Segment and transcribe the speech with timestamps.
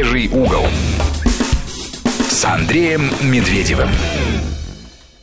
[0.00, 0.64] «Медвежий угол»
[2.30, 3.90] с Андреем Медведевым.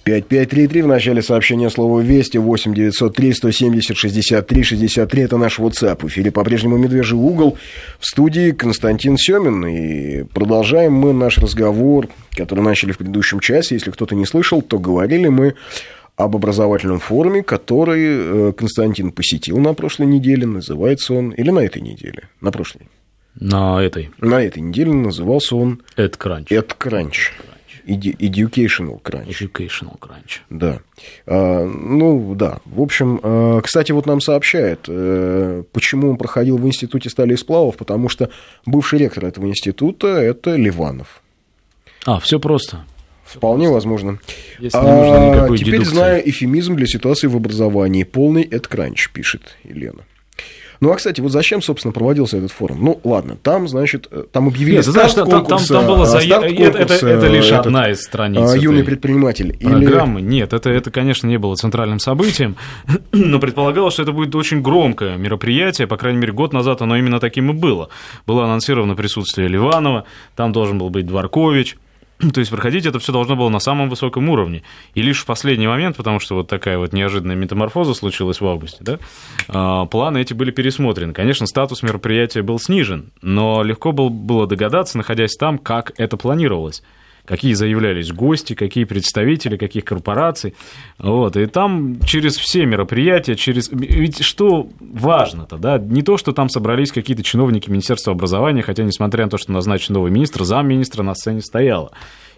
[0.04, 6.04] 5533 в начале сообщения слова «Вести» 8 903 170 63 63 это наш WhatsApp.
[6.04, 7.58] В эфире по-прежнему «Медвежий угол»
[8.00, 9.66] в студии Константин Семин.
[9.66, 13.74] И продолжаем мы наш разговор, который начали в предыдущем часе.
[13.74, 15.56] Если кто-то не слышал, то говорили мы
[16.18, 20.46] об образовательном форуме, который э, Константин посетил на прошлой неделе.
[20.46, 21.32] Называется он...
[21.32, 22.30] Или на этой неделе?
[22.42, 22.84] На прошлой.
[23.40, 24.10] На этой.
[24.20, 25.82] На этой неделе назывался он...
[25.96, 26.48] EdCrunch.
[26.48, 27.32] EdCrunch.
[27.88, 29.30] Educational Crunch.
[29.30, 30.40] Educational Crunch.
[30.50, 30.80] Да.
[31.26, 32.60] А, ну, да.
[32.66, 37.38] В общем, а, кстати, вот нам сообщает, э, почему он проходил в Институте стали и
[37.38, 38.30] сплавов, потому что
[38.66, 41.22] бывший ректор этого института– это Ливанов.
[42.06, 42.86] А, все просто.
[43.24, 44.20] Вполне возможно.
[44.60, 45.94] Если а, теперь дедукции.
[45.94, 48.04] знаю эфемизм для ситуации в образовании.
[48.04, 50.04] Полный эдкранч, пишет Елена.
[50.80, 52.84] Ну, а, кстати, вот зачем, собственно, проводился этот форум?
[52.84, 55.88] Ну, ладно, там, значит, э, там объявили Нет, ты знаешь, старт там, там, конкурса, там
[55.88, 56.22] было за...
[56.22, 58.52] старт это, это, конкурса, это лишь этот, одна из страниц.
[58.52, 59.58] а, Юный этой предприниматель.
[59.60, 59.86] Или...
[59.86, 60.22] Программы.
[60.22, 62.56] Нет, это, это, конечно, не было центральным событием,
[63.12, 67.20] но предполагалось, что это будет очень громкое мероприятие, по крайней мере, год назад оно именно
[67.20, 67.90] таким и было.
[68.26, 71.78] Было анонсировано присутствие Ливанова, там должен был быть Дворкович,
[72.34, 74.64] то есть проходить это все должно было на самом высоком уровне.
[74.94, 78.80] И лишь в последний момент, потому что вот такая вот неожиданная метаморфоза случилась в августе,
[78.82, 79.00] да,
[79.48, 81.14] а, планы эти были пересмотрены.
[81.14, 86.84] Конечно, статус мероприятия был снижен, но легко был, было догадаться, находясь там, как это планировалось
[87.28, 90.56] какие заявлялись гости, какие представители, каких корпораций.
[90.98, 91.36] Вот.
[91.36, 93.70] И там через все мероприятия, через...
[93.72, 95.78] Ведь что важно-то, да?
[95.78, 99.94] Не то, что там собрались какие-то чиновники Министерства образования, хотя, несмотря на то, что назначен
[99.94, 101.92] новый министр, замминистра на сцене стояла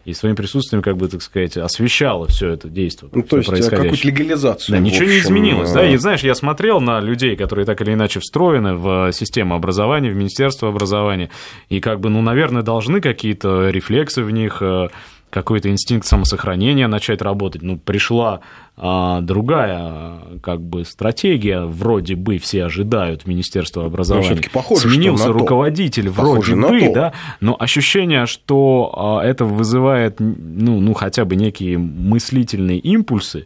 [0.05, 3.11] и своим присутствием, как бы, так сказать, освещала все это действие.
[3.13, 4.75] Ну, то есть э, какую-то легализацию.
[4.75, 5.71] Да, ничего в не общем, изменилось.
[5.71, 9.55] Да, э, и знаешь, я смотрел на людей, которые так или иначе встроены в систему
[9.55, 11.29] образования, в Министерство образования,
[11.69, 14.87] и как бы, ну, наверное, должны какие-то рефлексы в них, э,
[15.29, 17.61] какой-то инстинкт самосохранения начать работать.
[17.61, 18.39] Ну, пришла
[18.77, 24.27] а, другая как бы стратегия, вроде бы все ожидают Министерства образования.
[24.27, 25.39] всё-таки похоже, что Сменился на то.
[25.39, 26.93] руководитель, Похоже вроде на бы, то.
[26.93, 33.45] да, но ощущение, что а, это вызывает, ну, ну, хотя бы некие мыслительные импульсы,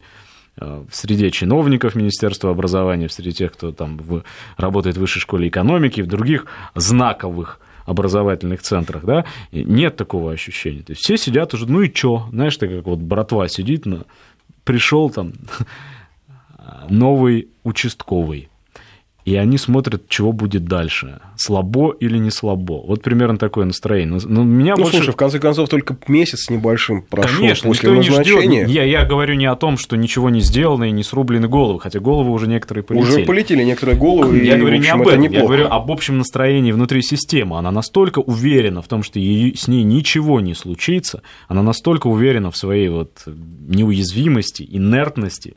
[0.56, 4.24] э, в среде чиновников Министерства образования, в среде тех, кто там в-
[4.56, 10.82] работает в высшей школе экономики, в других знаковых образовательных центрах, да, нет такого ощущения.
[10.82, 14.06] То есть все сидят уже, ну и чё, знаешь, так как вот братва сидит, на...
[14.64, 15.34] пришел там
[16.90, 18.50] новый участковый,
[19.26, 22.84] и они смотрят, чего будет дальше, слабо или не слабо.
[22.86, 24.20] Вот примерно такое настроение.
[24.26, 24.98] Но, меня Ну, больше...
[24.98, 28.64] слушай, в конце концов, только месяц с небольшим прошел Конечно, после никто и не назначения.
[28.66, 28.76] ждет.
[28.76, 32.00] Я, я говорю не о том, что ничего не сделано и не срублены головы, хотя
[32.00, 33.08] головы уже некоторые полетели.
[33.10, 35.46] Уже полетели некоторые головы, Я и, говорю в не общем, об это этом, я неплохо.
[35.48, 37.58] говорю об общем настроении внутри системы.
[37.58, 42.52] Она настолько уверена в том, что ей, с ней ничего не случится, она настолько уверена
[42.52, 45.56] в своей вот неуязвимости, инертности,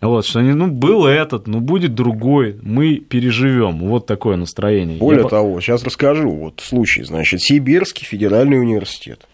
[0.00, 3.78] вот, что они, ну, был этот, ну, будет другой, мы переживем.
[3.78, 4.98] Вот такое настроение.
[4.98, 6.30] Более Я того, сейчас расскажу.
[6.30, 9.26] Вот случай, значит, Сибирский федеральный университет.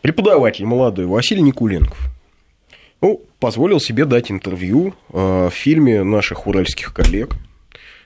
[0.00, 1.98] Преподаватель молодой Василий Никуленков
[3.02, 7.34] ну, позволил себе дать интервью э, в фильме наших уральских коллег.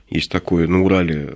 [0.08, 1.34] Есть такой на Урале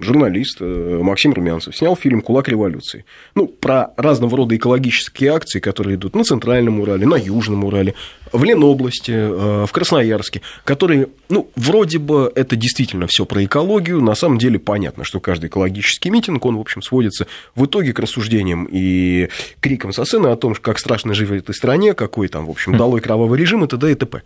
[0.00, 1.76] журналист э, Максим Румянцев.
[1.76, 3.04] Снял фильм «Кулак революции».
[3.34, 7.94] Ну, про разного рода экологические акции, которые идут на Центральном Урале, на Южном Урале,
[8.32, 14.00] в Ленобласти, э, в Красноярске, которые, ну, вроде бы это действительно все про экологию.
[14.00, 17.98] На самом деле понятно, что каждый экологический митинг, он, в общем, сводится в итоге к
[17.98, 19.28] рассуждениям и
[19.60, 22.76] крикам со сцены о том, как страшно жить в этой стране, какой там, в общем,
[22.76, 23.92] долой кровавый режим и т.д.
[23.92, 24.22] и т.п.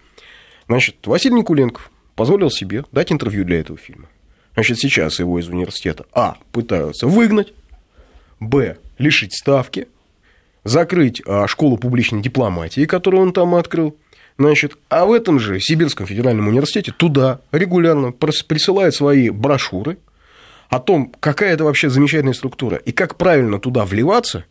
[0.67, 4.09] Значит, Василий Никуленков позволил себе дать интервью для этого фильма.
[4.55, 6.37] Значит, сейчас его из университета А.
[6.53, 7.53] пытаются выгнать,
[8.41, 8.77] Б.
[8.99, 9.89] лишить ставки,
[10.63, 13.97] закрыть а, школу публичной дипломатии, которую он там открыл.
[14.39, 19.99] Значит, а в этом же Сибирском федеральном университете туда регулярно присылают свои брошюры
[20.69, 24.45] о том, какая это вообще замечательная структура и как правильно туда вливаться,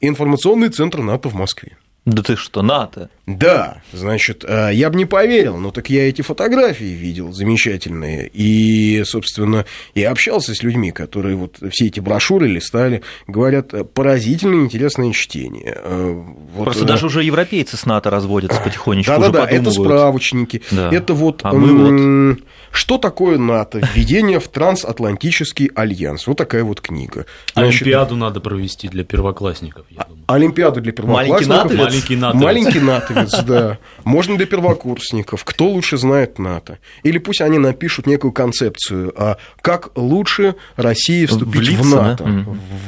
[0.00, 1.76] информационный центр НАТО в Москве.
[2.06, 3.10] Да ты что, НАТО?
[3.26, 8.30] Да, значит, э, я бы не поверил, но так я эти фотографии видел замечательные.
[8.32, 9.64] И, собственно,
[9.96, 15.76] я общался с людьми, которые вот все эти брошюры листали, говорят, э, поразительно интересное чтение.
[15.82, 16.22] Э,
[16.54, 19.74] Вот, Просто э, даже уже европейцы с НАТО разводятся потихонечку, уже Да-да-да, это подумывают.
[19.98, 20.62] справочники.
[20.70, 20.90] Да.
[20.92, 22.38] Это вот, А мы м,
[22.70, 23.80] что такое НАТО?
[23.94, 26.26] Введение в трансатлантический альянс.
[26.28, 27.26] Вот такая вот книга.
[27.54, 30.24] Значит, Олимпиаду надо провести для первоклассников, я думаю.
[30.28, 31.72] Олимпиаду для Маленький первоклассников.
[31.78, 32.42] НАТО или Маленький натовец.
[32.44, 33.78] Маленький натовец, да.
[34.04, 35.44] Можно для первокурсников.
[35.44, 36.78] Кто лучше знает НАТО?
[37.02, 42.44] Или пусть они напишут некую концепцию, а как лучше России вступить Влиться, в НАТО, да?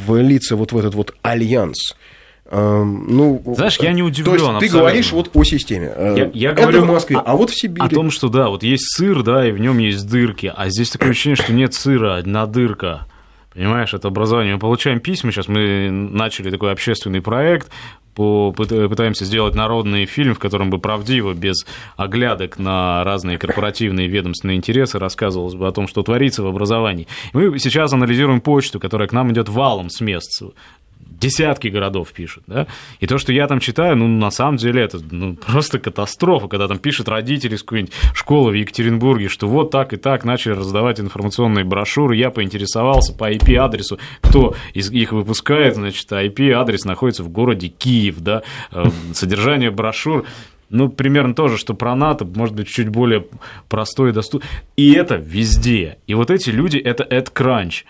[0.06, 1.94] Влиться вот в этот вот альянс.
[2.50, 4.78] Эм, Ну, Знаешь, я не удивлен То есть ты абсолютно.
[4.78, 5.92] говоришь вот о системе.
[5.94, 7.86] Э, Я, я Это говорю в Москве, о- а вот в Сибири.
[7.86, 10.88] О том, что да, вот есть сыр, да, и в нем есть дырки, а здесь
[10.90, 13.06] такое ощущение, что нет сыра, одна дырка.
[13.58, 14.54] Понимаешь, это образование.
[14.54, 17.72] Мы получаем письма, сейчас мы начали такой общественный проект,
[18.14, 21.66] по, пыт- пытаемся сделать народный фильм, в котором бы правдиво, без
[21.96, 27.08] оглядок на разные корпоративные ведомственные интересы, рассказывалось бы о том, что творится в образовании.
[27.32, 30.44] Мы сейчас анализируем почту, которая к нам идет валом с мест
[31.20, 32.66] десятки городов пишет, да,
[33.00, 36.68] и то, что я там читаю, ну, на самом деле, это ну, просто катастрофа, когда
[36.68, 41.00] там пишут родители из какой-нибудь школы в Екатеринбурге, что вот так и так начали раздавать
[41.00, 47.68] информационные брошюры, я поинтересовался по IP-адресу, кто из их выпускает, значит, IP-адрес находится в городе
[47.68, 48.42] Киев, да,
[48.72, 50.26] Э, содержание брошюр,
[50.70, 53.26] ну, примерно то же, что про НАТО, может быть, чуть более
[53.68, 54.48] простой и доступный.
[54.76, 55.98] И это везде.
[56.06, 57.84] И вот эти люди, это AdCrunch.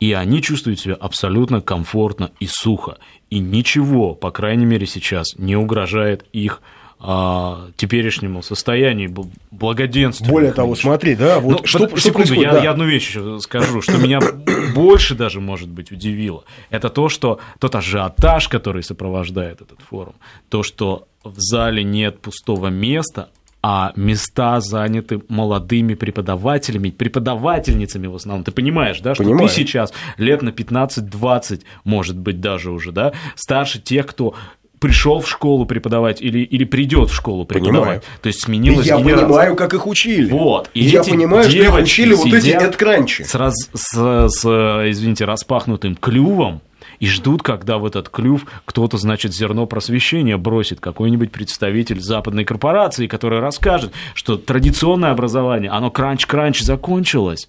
[0.00, 2.98] И они чувствуют себя абсолютно комфортно и сухо.
[3.30, 6.62] И ничего, по крайней мере, сейчас не угрожает их
[7.00, 10.30] а, теперешнему состоянию, бл- благоденствию.
[10.32, 12.62] Более их того, смотри, да, вот Ну, что, под- что секунду, я, да.
[12.62, 14.20] я одну вещь еще скажу, что меня
[14.74, 16.42] больше даже, может быть, удивило.
[16.70, 20.14] Это то, что тот ажиотаж, который сопровождает этот форум,
[20.48, 23.28] то, что в зале нет пустого места,
[23.62, 28.44] а места заняты молодыми преподавателями, преподавательницами в основном.
[28.44, 29.48] Ты понимаешь, да, что Понимаю.
[29.48, 34.34] ты сейчас лет на 15-20, может быть, даже уже, да, старше тех, кто
[34.78, 37.80] пришел в школу преподавать или, или придет в школу преподавать.
[37.80, 38.02] Понимаю.
[38.22, 39.26] То есть сменилась я генерация.
[39.26, 40.30] понимаю, как их учили.
[40.30, 40.70] Вот.
[40.72, 43.22] И я понимаю, что их учили вот эти сидят эткранчи.
[43.24, 46.60] С, раз- с- с, извините, распахнутым клювом
[47.00, 53.06] и ждут, когда в этот клюв кто-то, значит, зерно просвещения бросит, какой-нибудь представитель западной корпорации,
[53.06, 57.48] который расскажет, что традиционное образование, оно кранч-кранч закончилось.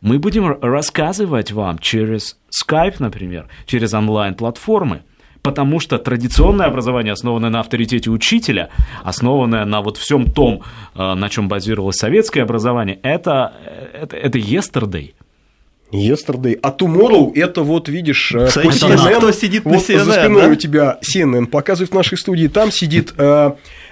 [0.00, 5.02] Мы будем рассказывать вам через Skype, например, через онлайн-платформы,
[5.42, 8.70] потому что традиционное образование, основанное на авторитете учителя,
[9.02, 10.62] основанное на вот всем том,
[10.94, 13.52] э, на чем базировалось советское образование, это,
[13.92, 15.14] это, это yesterday.
[15.92, 16.58] Yesterday.
[16.62, 20.20] А tomorrow это вот видишь Кстати, по это CNN, кто сидит на вот за CNN,
[20.20, 20.48] спиной да?
[20.48, 22.46] у тебя CNN показывает в нашей студии.
[22.46, 23.50] Там сидит э,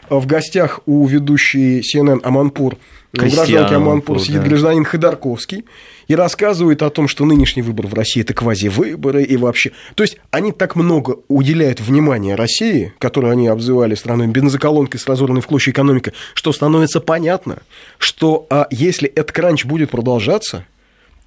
[0.08, 2.76] в гостях у ведущей CNN Аманпур,
[3.12, 4.48] гражданки Аманпур Аманпур, сидит да.
[4.48, 5.64] гражданин Ходорковский
[6.06, 9.72] и рассказывает о том, что нынешний выбор в России это квазивыборы и вообще.
[9.94, 15.42] То есть они так много уделяют внимания России, которую они обзывали страной бензоколонкой с разорванной
[15.42, 17.58] в клочья экономикой, что становится понятно,
[17.98, 20.64] что а, если этот кранч будет продолжаться,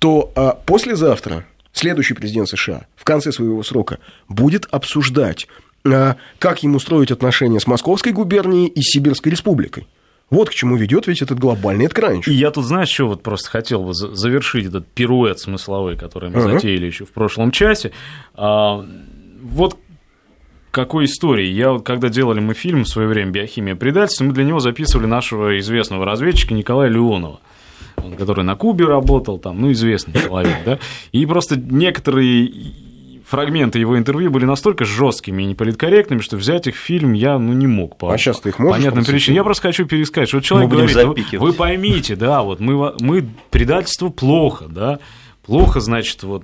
[0.02, 5.48] то а, послезавтра следующий президент США в конце своего срока будет обсуждать,
[5.86, 9.88] а, как ему строить отношения с Московской губернией и Сибирской республикой.
[10.32, 12.28] Вот к чему ведет весь этот глобальный откранч.
[12.28, 16.30] И я тут, знаешь, что вот просто хотел бы за- завершить этот пируэт смысловой, который
[16.32, 16.54] мы Ага.
[16.54, 17.92] затеяли еще в прошлом часе.
[18.34, 18.84] А,
[19.44, 19.78] вот
[20.72, 21.46] какой истории.
[21.48, 25.06] Я вот, когда делали мы фильм в свое время «Биохимия предательства», мы для него записывали
[25.06, 27.40] нашего известного разведчика Николая Леонова.
[28.18, 30.80] Который на Кубе работал, там, ну, известный человек, да,
[31.12, 32.52] и просто некоторые
[33.32, 37.54] фрагменты его интервью были настолько жесткими и неполиткорректными, что взять их в фильм я ну,
[37.54, 37.98] не мог.
[37.98, 39.38] По А сейчас ты их можешь понятным причинам.
[39.38, 42.94] Я просто хочу пересказать, что человек Мы будем говорит, «Вы- вы поймите, да, вот мы,
[43.00, 45.00] мы предательство плохо, да,
[45.46, 46.44] плохо, значит, вот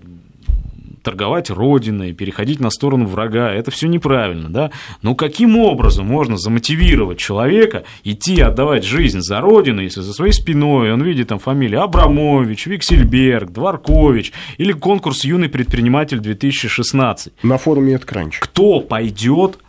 [1.04, 4.72] торговать родиной, переходить на сторону врага, это все неправильно, да.
[5.02, 10.92] Но каким образом можно замотивировать человека идти отдавать жизнь за родину, если за своей спиной
[10.94, 17.32] он видит там фамилии Абрамович, Виксельберг, Дворкович или конкурс «Юный предприниматель 2016».
[17.44, 18.40] На форуме откранч.
[18.40, 19.60] Кто пойдет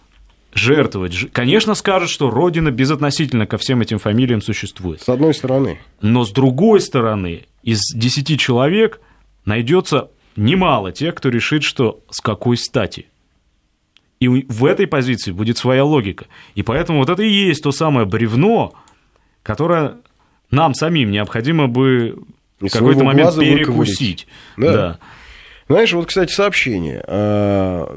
[0.54, 1.30] жертвовать?
[1.32, 5.02] Конечно, скажет, что Родина безотносительно ко всем этим фамилиям существует.
[5.02, 5.78] С одной стороны.
[6.00, 9.00] Но с другой стороны, из 10 человек
[9.44, 13.06] найдется немало тех, кто решит, что с какой стати.
[14.20, 16.26] И в этой позиции будет своя логика.
[16.54, 18.72] И поэтому вот это и есть то самое бревно,
[19.42, 19.96] которое
[20.50, 22.18] нам самим необходимо бы
[22.60, 24.26] в какой-то момент перекусить.
[24.56, 24.72] Да.
[24.72, 24.98] Да.
[25.68, 27.94] Знаешь, вот, кстати, сообщение а,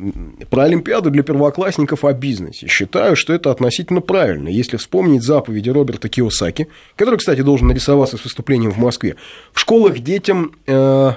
[0.49, 2.67] про Олимпиаду для первоклассников о бизнесе.
[2.67, 6.67] Считаю, что это относительно правильно, если вспомнить заповеди Роберта Киосаки,
[6.97, 9.15] который, кстати, должен нарисоваться с выступлением в Москве.
[9.53, 11.13] В школах детям э,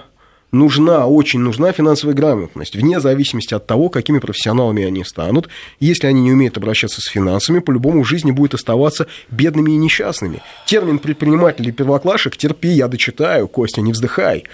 [0.55, 5.49] нужна, очень нужна финансовая грамотность, вне зависимости от того, какими профессионалами они станут.
[5.81, 10.41] Если они не умеют обращаться с финансами, по-любому в жизни будет оставаться бедными и несчастными.
[10.67, 14.45] Термин предприниматель для первоклашек, терпи, я дочитаю, Костя, не вздыхай.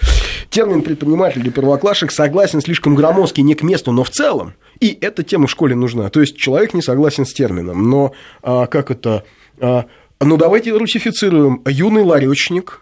[0.49, 4.55] Термин предприниматель для первоклашек согласен слишком громоздкий, не к месту, но в целом.
[4.81, 6.09] И эта тема в школе нужна.
[6.09, 9.25] То есть человек не согласен с термином, но а, как это...
[9.61, 9.85] А,
[10.21, 11.63] ну, давайте русифицируем.
[11.67, 12.81] Юный ларечник,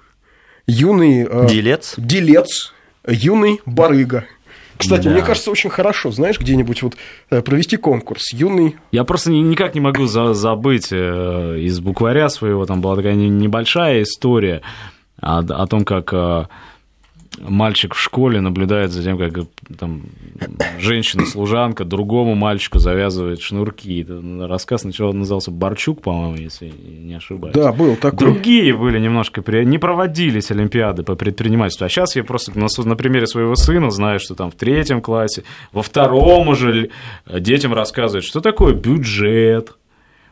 [0.67, 1.27] юный...
[1.29, 1.95] А, делец.
[1.97, 2.73] Делец,
[3.09, 4.25] юный барыга.
[4.77, 5.11] Кстати, Да.
[5.11, 6.97] мне кажется, очень хорошо, знаешь, где-нибудь вот
[7.31, 8.33] э, провести конкурс.
[8.33, 12.95] Юный Я просто ни- никак не могу за- забыть э, из букваря своего, там была
[12.95, 14.63] такая не- небольшая история
[15.21, 16.47] о, о том, как э,
[17.39, 19.43] мальчик в школе наблюдает за тем, как э,
[19.79, 20.03] там,
[20.79, 24.07] женщина-служанка другому мальчику завязывает шнурки.
[24.41, 27.55] Рассказ сначала назывался «Борчук», по-моему, если не ошибаюсь.
[27.55, 28.19] Да, был такой.
[28.19, 31.85] Другие были немножко, при- не проводились олимпиады по предпринимательству.
[31.87, 35.45] А сейчас я просто на, на примере своего сына знаю, что там в третьем классе,
[35.73, 36.91] во втором уже
[37.27, 39.77] л- детям рассказывают, что такое бюджет,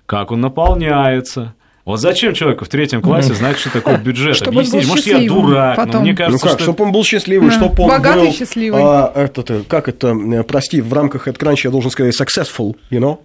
[0.06, 1.54] как он наполняется.
[1.86, 4.34] Вот зачем человеку в третьем классе знать, что такое бюджет?
[4.34, 6.02] Чтобы он был Объяснить, может, я дурак, но потом.
[6.02, 6.62] мне Ну кажется, как, что...
[6.64, 8.28] чтобы он был счастливый, Да, чтобы он богатый был...
[8.30, 8.80] и счастливый.
[8.82, 13.20] а, этот, э, как это, прости, в рамках HeadCrunch я должен сказать successful, you know?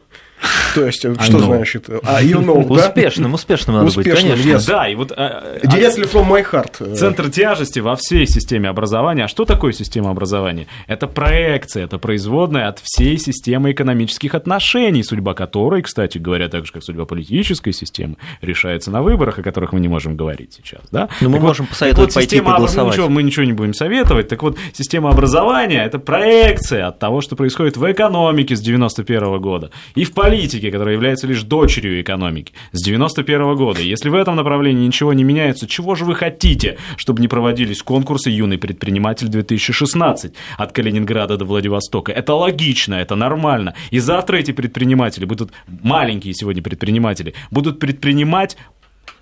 [0.76, 1.46] То есть, э, что know.
[1.46, 1.90] значит?
[2.04, 2.88] А, you know, да?
[2.88, 4.50] Успешным, успешным надо быть, Успешным, конечно.
[4.50, 4.68] yes.
[4.68, 5.12] Да, и вот...
[5.12, 6.96] а, а, Directly from my heart.
[6.96, 9.26] Центр тяжести во всей системе образования.
[9.26, 10.68] А что такое система образования?
[10.88, 16.72] Это проекция, это производная от всей системы экономических отношений, судьба которой, кстати говоря, так же,
[16.72, 20.82] как судьба политической системы, решается на выборах, о которых мы не можем говорить сейчас.
[20.92, 21.10] Да?
[21.22, 22.94] Но мы Так можем посоветовать вот, пойти система проголосовать.
[22.94, 24.28] ничего, мы ничего не будем советовать.
[24.28, 29.72] Так вот, система образования– это проекция от того, что происходит в экономике с 91 года
[29.96, 30.31] и в политике,
[30.72, 33.82] которая является лишь дочерью экономики с 91 года.
[33.82, 38.30] Если в этом направлении ничего не меняется, чего же вы хотите, чтобы не проводились конкурсы
[38.30, 42.12] «Юный предприниматель 2016» от Калининграда до Владивостока?
[42.12, 43.74] Это логично, это нормально.
[43.92, 48.58] И завтра эти предприниматели будут, маленькие сегодня предприниматели, будут предпринимать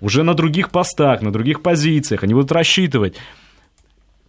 [0.00, 2.22] уже на других постах, на других позициях.
[2.22, 3.16] Они будут рассчитывать,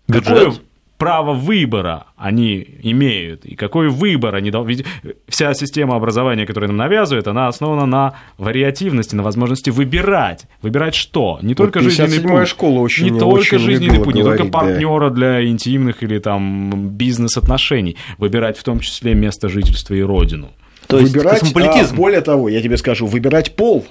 [0.07, 0.25] Бюджет.
[0.25, 0.70] какое
[1.01, 4.69] право выбора они имеют, и какой выбор они должны...
[4.69, 4.85] Ведь
[5.27, 10.45] вся система образования, которую нам навязывают, она основана на вариативности, на возможности выбирать.
[10.61, 11.39] Выбирать что?
[11.41, 12.47] Не только жизненный 57-я путь.
[12.47, 14.59] школа очень- не только очень жизненный путь, не только говорить, да.
[14.59, 17.97] партнера для интимных или там бизнес-отношений.
[18.19, 20.49] Выбирать в том числе место жительства и родину.
[20.85, 21.95] То есть выбирать, космополитизм.
[21.95, 23.87] а, более того, я тебе скажу, выбирать пол,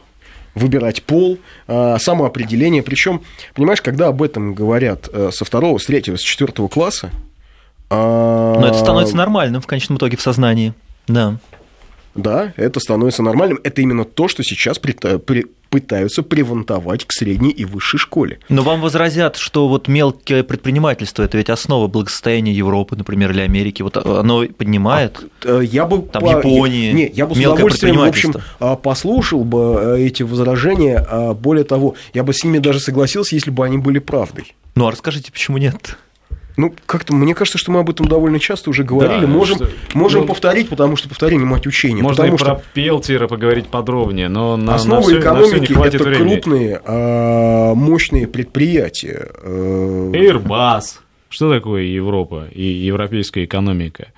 [0.55, 2.83] выбирать пол, а, самоопределение.
[2.83, 3.23] Причем,
[3.55, 7.11] понимаешь, когда об этом говорят э, со второго, с третьего, с четвертого класса,
[7.91, 10.75] а, Но это становится нормальным в конечном итоге в сознании.
[11.09, 11.39] Да.
[12.15, 13.59] Да, это становится нормальным.
[13.63, 18.41] Это именно то, что сейчас при- пытаются привантовать к средней и высшей школе.
[18.49, 23.83] Но вам возразят, что вот мелкое предпринимательство это ведь основа благосостояния Европы, например, или Америки.
[23.83, 25.21] Вот оно поднимает.
[25.45, 29.45] Э, Я бы Там Японии, Не, я бы с мелкое удовольствием, в общем, а, послушал
[29.45, 31.07] бы э, эти возражения.
[31.09, 34.55] а, Более того, я бы с ними даже согласился, если бы они были правдой.
[34.75, 35.97] Ну а расскажите, почему нет?
[36.61, 39.23] Ну, как-то, мне кажется, что мы об этом довольно часто уже говорили.
[39.23, 42.03] Да, можем что- можем ну, повторить, потому что повторение мать учения.
[42.03, 45.21] Можно потому и что про Пелтера поговорить подробнее, но на, основа на всё- на всё
[45.21, 46.29] экономики не хватит это времени.
[46.35, 49.31] крупные, а, мощные предприятия.
[49.43, 50.83] Э, Airbus.
[51.31, 54.09] Что такое Европа и европейская экономика?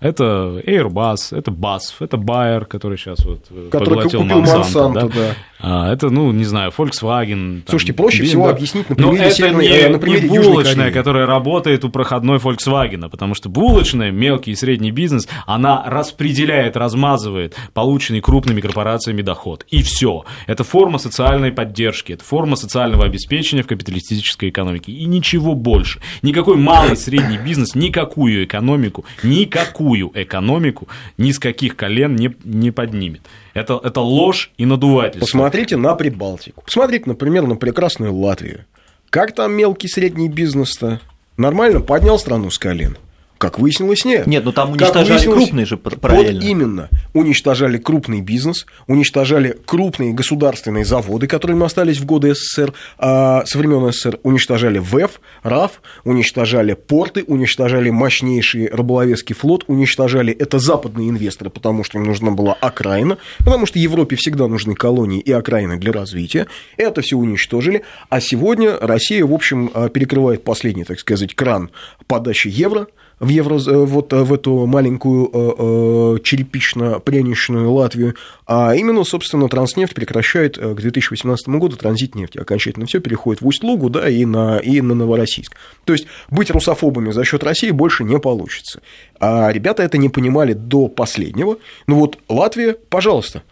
[0.00, 5.12] Это Airbus, это BASF, это Bayer, который сейчас вот э, Который поглотил купил Monsanto, Monsanto,
[5.14, 5.20] да.
[5.20, 7.60] А, это, ну, не знаю, Volkswagen.
[7.60, 10.38] там, Слушайте, проще Bim, всего объяснить на Но примере это Северной- не, на примере не
[10.38, 16.76] булочная, которая работает у проходной Volkswagen, потому что булочная, мелкий и средний бизнес, она распределяет,
[16.76, 19.64] размазывает полученный крупными корпорациями доход.
[19.70, 20.24] И все.
[20.46, 24.92] Это форма социальной поддержки, это форма социального обеспечения в капиталистической экономике.
[24.92, 26.00] И ничего больше.
[26.22, 30.88] Никакой малый средний бизнес, никакую экономику, никакую экономику
[31.18, 33.22] ни с каких колен не, не поднимет.
[33.54, 35.26] Это, это ложь и надувательство.
[35.26, 36.62] Посмотрите на Прибалтику.
[36.62, 38.64] Посмотрите, например, на прекрасную Латвию.
[39.10, 41.00] Как там мелкий средний бизнес-то?
[41.36, 42.96] Нормально поднял страну с колен?
[43.42, 44.28] Как выяснилось, нет.
[44.28, 46.34] Нет, ну там уничтожали крупные же пар- параллельно.
[46.34, 46.88] Вот именно.
[47.12, 53.58] Уничтожали крупный бизнес, уничтожали крупные государственные заводы, которые мы остались в годы СССР, а, со
[53.58, 61.50] времен СССР, уничтожали ВЭФ, РАФ, уничтожали порты, уничтожали мощнейший рыболовецкий флот, уничтожали это западные инвесторы,
[61.50, 65.90] потому что им нужна была окраина, потому что Европе всегда нужны колонии и окраины для
[65.90, 66.46] развития.
[66.76, 67.82] Это все уничтожили.
[68.08, 71.70] А сегодня Россия, в общем, а, перекрывает последний, так сказать, кран
[72.06, 72.86] подачи евро
[73.22, 81.48] в, евро, вот в эту маленькую черепично-пряничную Латвию, а именно, собственно, Транснефть прекращает к 2018
[81.48, 82.38] году транзит нефти.
[82.38, 85.54] Окончательно все переходит в Усть-Лугу да, и, на, и на Новороссийск.
[85.84, 88.80] То есть быть русофобами за счет России больше не получится.
[89.20, 91.58] А ребята это не понимали до последнего.
[91.86, 93.44] Ну вот Латвия, пожалуйста,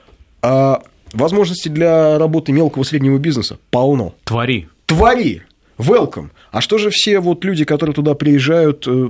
[0.43, 4.15] а возможности для работы мелкого и среднего бизнеса полно.
[4.25, 4.69] Твори.
[4.87, 5.43] Твори.
[5.81, 6.31] Welcome.
[6.51, 9.09] А что же все вот люди, которые туда приезжают, э,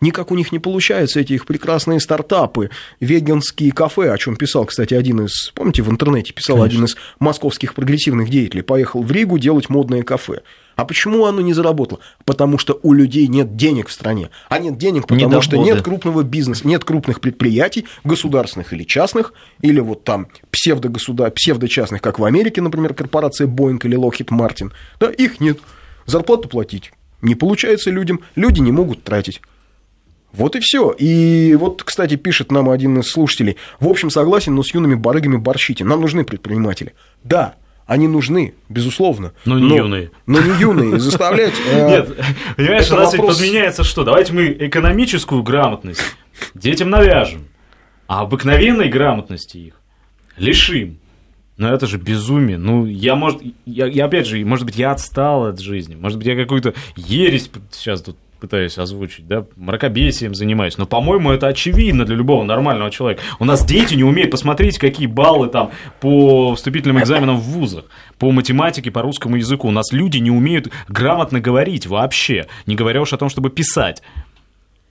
[0.00, 4.94] никак у них не получается, эти их прекрасные стартапы, веганские кафе, о чем писал, кстати,
[4.94, 6.76] один из, помните, в интернете писал Конечно.
[6.76, 10.40] один из московских прогрессивных деятелей, поехал в Ригу делать модное кафе.
[10.76, 12.00] А почему оно не заработало?
[12.24, 14.30] Потому что у людей нет денег в стране.
[14.48, 15.44] А нет денег, потому Недоходы.
[15.44, 21.32] что нет крупного бизнеса, нет крупных предприятий, государственных или частных, или вот там псевдогосудар...
[21.32, 24.70] псевдочастных, как в Америке, например, корпорация Boeing или Lockheed Martin.
[25.00, 25.58] Да, их нет.
[26.08, 26.90] Зарплату платить
[27.22, 29.40] не получается людям, люди не могут тратить.
[30.32, 30.90] Вот и все.
[30.90, 33.56] И вот, кстати, пишет нам один из слушателей.
[33.80, 35.84] В общем, согласен, но с юными барыгами борщите.
[35.84, 36.94] Нам нужны предприниматели.
[37.24, 37.54] Да,
[37.86, 39.32] они нужны, безусловно.
[39.44, 40.10] Но не но, юные.
[40.26, 40.98] Но не юные.
[41.00, 41.54] Заставлять...
[41.70, 42.16] Э, Нет,
[42.56, 44.04] понимаешь, у нас ведь подменяется что?
[44.04, 46.02] Давайте мы экономическую грамотность
[46.54, 47.46] детям навяжем,
[48.06, 49.80] а обыкновенной грамотности их
[50.36, 50.98] лишим.
[51.58, 52.56] Но это же безумие.
[52.56, 55.96] Ну, я, может, я, я опять же, может быть, я отстал от жизни.
[55.96, 60.78] Может быть, я какую-то ересь сейчас тут пытаюсь озвучить, да, мракобесием занимаюсь.
[60.78, 63.22] Но, по-моему, это очевидно для любого нормального человека.
[63.38, 64.30] У нас дети не умеют.
[64.30, 67.86] Посмотрите, какие баллы там по вступительным экзаменам в вузах,
[68.18, 69.68] по математике, по русскому языку.
[69.68, 74.02] У нас люди не умеют грамотно говорить вообще, не говоря уж о том, чтобы писать.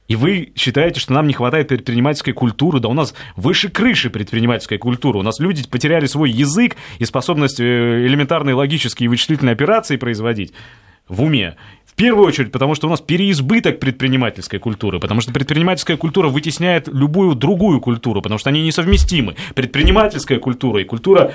[0.07, 2.79] И вы считаете, что нам не хватает предпринимательской культуры?
[2.79, 5.19] Да у нас выше крыши предпринимательской культуры.
[5.19, 7.63] У нас люди потеряли свой язык и способность э,
[8.05, 10.53] элементарные логические и вычислительные операции производить
[11.07, 11.55] в уме
[11.97, 17.35] первую очередь, потому что у нас переизбыток предпринимательской культуры, потому что предпринимательская культура вытесняет любую
[17.35, 19.35] другую культуру, потому что они несовместимы.
[19.55, 21.33] Предпринимательская культура и культура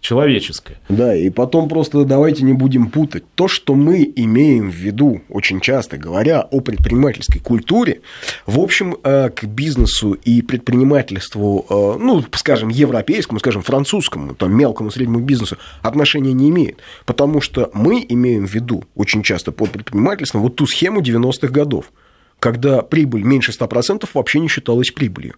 [0.00, 0.78] человеческое.
[0.88, 3.24] Да, и потом просто давайте не будем путать.
[3.34, 8.00] То, что мы имеем в виду очень часто, говоря о предпринимательской культуре,
[8.46, 14.90] в общем, э, к бизнесу и предпринимательству, э, ну, скажем, европейскому, скажем, французскому, там, мелкому,
[14.90, 16.78] среднему бизнесу отношения не имеет.
[17.04, 21.92] Потому что мы имеем в виду очень часто под предпринимательством вот ту схему 90-х годов
[22.40, 25.34] когда прибыль меньше 100% вообще не считалась прибылью.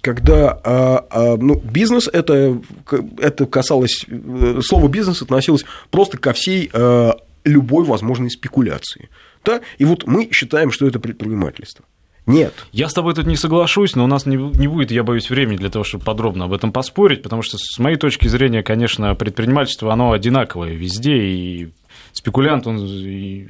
[0.00, 2.60] Когда а, а, ну, бизнес, это,
[3.18, 9.10] это касалось, э, слово бизнес относилось просто ко всей а, любой возможной спекуляции.
[9.44, 9.60] Да?
[9.78, 11.84] И вот мы считаем, что это предпринимательство.
[12.26, 12.52] Нет.
[12.72, 15.58] Я с тобой тут не соглашусь, но у нас не, не будет, я боюсь, времени
[15.58, 19.92] для того, чтобы подробно об этом поспорить, потому что, с моей точки зрения, конечно, предпринимательство,
[19.92, 21.68] оно одинаковое везде, и
[22.16, 22.78] спекулянт, он,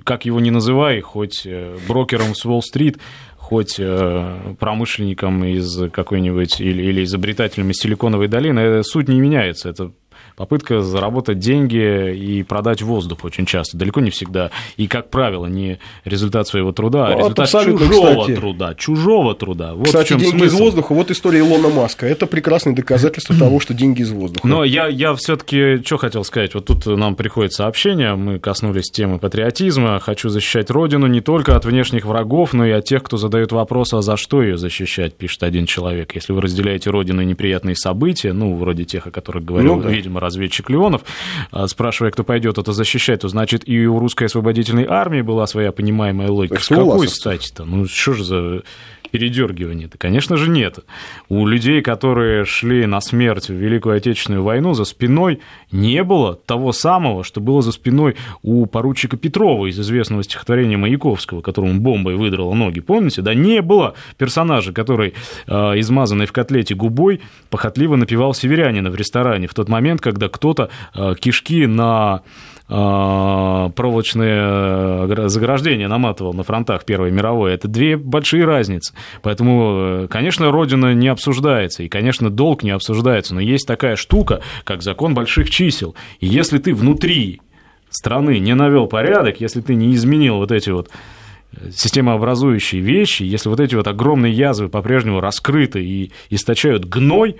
[0.04, 2.98] как его ни называй, хоть э, брокером с Уолл-стрит,
[3.36, 9.70] хоть э, промышленником из какой-нибудь или, или изобретателем из Силиконовой долины, суть не меняется.
[9.70, 9.92] Это
[10.36, 14.50] попытка заработать деньги и продать воздух очень часто, далеко не всегда.
[14.76, 18.36] И, как правило, не результат своего труда, а ну, результат чужого кстати.
[18.36, 18.74] труда.
[18.74, 19.74] Чужого труда.
[19.74, 20.44] Вот кстати, деньги смысл.
[20.44, 22.06] из воздуха, вот история Илона Маска.
[22.06, 24.46] Это прекрасное доказательство того, что деньги из воздуха.
[24.46, 26.54] Но я, я все-таки что хотел сказать?
[26.54, 29.98] Вот тут нам приходит сообщение, мы коснулись темы патриотизма.
[30.00, 33.94] Хочу защищать Родину не только от внешних врагов, но и от тех, кто задает вопрос,
[33.94, 36.14] а за что ее защищать, пишет один человек.
[36.14, 39.88] Если вы разделяете Родину и неприятные события, ну, вроде тех, о которых говорил, ну, да.
[39.88, 41.02] видимо, разведчик Леонов,
[41.50, 45.72] а, спрашивая, кто пойдет это защищать, то значит и у русской освободительной армии была своя
[45.72, 46.60] понимаемая логика.
[46.60, 47.64] С какой стати-то?
[47.64, 48.62] Ну что же за
[49.16, 49.98] передергивание-то?
[49.98, 50.80] Конечно же, нет.
[51.28, 56.72] У людей, которые шли на смерть в Великую Отечественную войну, за спиной не было того
[56.72, 62.54] самого, что было за спиной у поручика Петрова из известного стихотворения Маяковского, которому бомбой выдрала
[62.54, 62.80] ноги.
[62.80, 63.22] Помните?
[63.22, 65.14] Да не было персонажа, который,
[65.46, 70.70] э, измазанный в котлете губой, похотливо напевал северянина в ресторане в тот момент, когда кто-то
[70.94, 72.22] э, кишки на
[72.68, 74.40] а, проволочные
[75.08, 77.54] э, заграждения наматывал на фронтах Первой мировой.
[77.54, 78.92] Это две большие разницы.
[79.22, 84.40] Поэтому, э, конечно, Родина не обсуждается, и, конечно, долг не обсуждается, но есть такая штука,
[84.64, 85.94] как закон больших чисел.
[86.18, 87.40] И если ты внутри
[87.88, 90.90] страны не навел порядок, если ты не изменил вот эти вот
[91.52, 97.36] э, системообразующие вещи, если вот эти вот огромные язвы по-прежнему раскрыты и источают гной,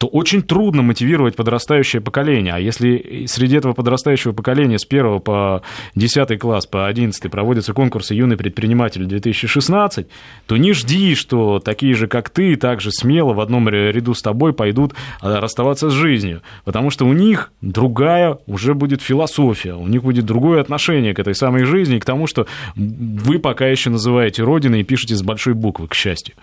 [0.00, 2.54] то очень трудно мотивировать подрастающее поколение.
[2.54, 5.60] А если среди этого подрастающего поколения с 1 по
[5.94, 10.06] 10 класс, по 11 проводятся конкурсы «Юный предприниматель 2016»,
[10.46, 14.54] то не жди, что такие же, как ты, также смело в одном ряду с тобой
[14.54, 16.40] пойдут а, расставаться с жизнью.
[16.64, 21.34] Потому что у них другая уже будет философия, у них будет другое отношение к этой
[21.34, 25.52] самой жизни и к тому, что вы пока еще называете Родиной и пишете с большой
[25.52, 26.36] буквы, к счастью.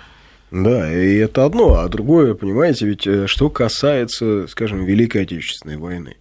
[0.49, 6.15] Да, и это одно, а другое, понимаете, ведь э, что касается, скажем, Великой Отечественной войны.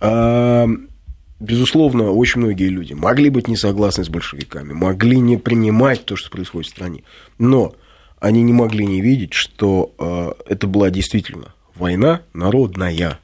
[0.00, 0.66] А,
[1.38, 6.30] безусловно, очень многие люди могли быть не согласны с большевиками, могли не принимать то, что
[6.30, 7.04] происходит в стране,
[7.38, 7.74] но
[8.18, 13.20] они не могли не видеть, что а, это была действительно война народная.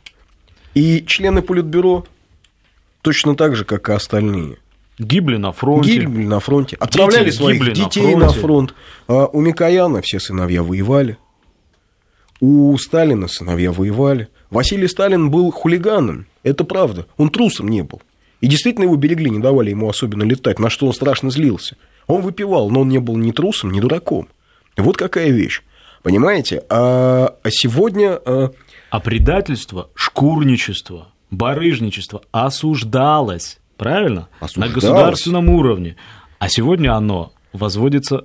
[0.74, 2.06] И члены Политбюро
[3.02, 4.58] точно так же, как и остальные,
[4.98, 6.00] Гибли на фронте.
[6.00, 6.76] Гибли на фронте.
[6.78, 8.74] Отправляли Дети своих детей на, на фронт.
[9.08, 11.18] У Микояна все сыновья воевали.
[12.40, 14.28] У Сталина сыновья воевали.
[14.50, 16.26] Василий Сталин был хулиганом.
[16.42, 17.06] Это правда.
[17.16, 18.02] Он трусом не был.
[18.40, 21.76] И действительно его берегли, не давали ему особенно летать, на что он страшно злился.
[22.06, 24.28] Он выпивал, но он не был ни трусом, ни дураком.
[24.76, 25.62] Вот какая вещь.
[26.02, 26.62] Понимаете?
[26.68, 28.20] А, а сегодня...
[28.24, 28.50] А...
[28.90, 34.28] а предательство, шкурничество, барыжничество осуждалось Правильно?
[34.56, 35.96] На государственном уровне.
[36.38, 38.24] А сегодня оно возводится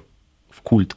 [0.50, 0.96] в культ.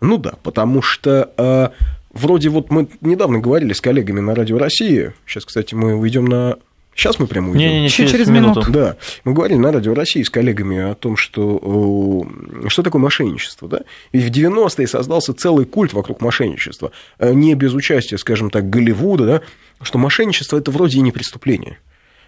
[0.00, 1.68] Ну да, потому что э,
[2.12, 5.12] вроде вот мы недавно говорили с коллегами на Радио России.
[5.26, 6.56] Сейчас, кстати, мы уйдем на
[6.94, 7.60] Сейчас мы прямо уйдем.
[7.60, 8.64] Не, не, не, через, через минуту.
[8.68, 8.96] Да.
[9.24, 12.26] Мы говорили на Радио России с коллегами о том, что,
[12.68, 13.68] что такое мошенничество.
[13.68, 13.80] Да?
[14.12, 16.90] Ведь в 90-е создался целый культ вокруг мошенничества.
[17.18, 19.40] Э, не без участия, скажем так, Голливуда, да?
[19.82, 21.78] что мошенничество– это вроде и не преступление.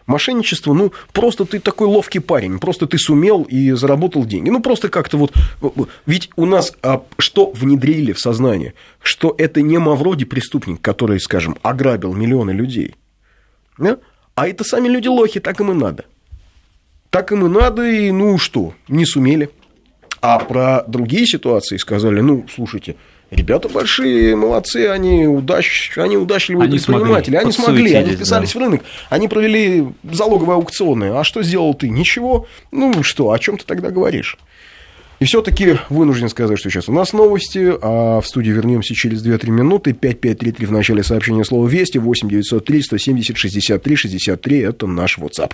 [0.07, 4.51] Мошенничество, ну, просто ты такой ловкий парень, просто ты сумел и заработал деньги.
[4.51, 5.33] Ну, просто как-то вот...
[6.07, 8.75] Ведь у нас а, что внедрили в сознание?
[9.03, 12.97] Что это не Мавроди преступник, который, скажем, ограбил миллионы людей.
[13.79, 13.99] Да?
[14.35, 16.05] А это сами люди лохи, так им и надо.
[17.11, 19.51] Так им и надо, и ну что, не сумели.
[20.21, 22.97] А про другие ситуации сказали, ну, слушайте,
[23.33, 25.90] Ребята большие, молодцы, они, удач...
[25.97, 27.33] они удачливые они предприниматели.
[27.33, 27.38] Смогли.
[27.38, 28.61] Они смогли, они вписались да.
[28.61, 31.16] в рынок, они провели залоговые аукционы.
[31.16, 31.88] А что сделал ты?
[31.88, 32.47] Ничего.
[32.71, 34.37] Ну что, о чем ты тогда говоришь?
[35.18, 39.49] И все-таки вынужден сказать, что сейчас у нас новости, а в студию вернемся через 2-3
[39.49, 39.95] минуты.
[39.95, 45.53] 5533 в начале сообщения слова «Вести», 8 903 170 63 63– это наш WhatsApp.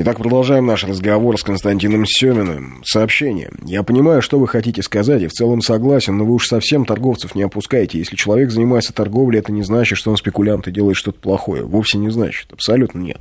[0.00, 2.82] Итак, продолжаем наш разговор с Константином Семиным.
[2.84, 3.50] Сообщение.
[3.64, 7.34] Я понимаю, что вы хотите сказать, и в целом согласен, но вы уж совсем торговцев
[7.34, 7.98] не опускаете.
[7.98, 11.64] Если человек занимается торговлей, это не значит, что он спекулянт и делает что-то плохое.
[11.64, 12.52] Вовсе не значит.
[12.52, 13.18] Абсолютно нет.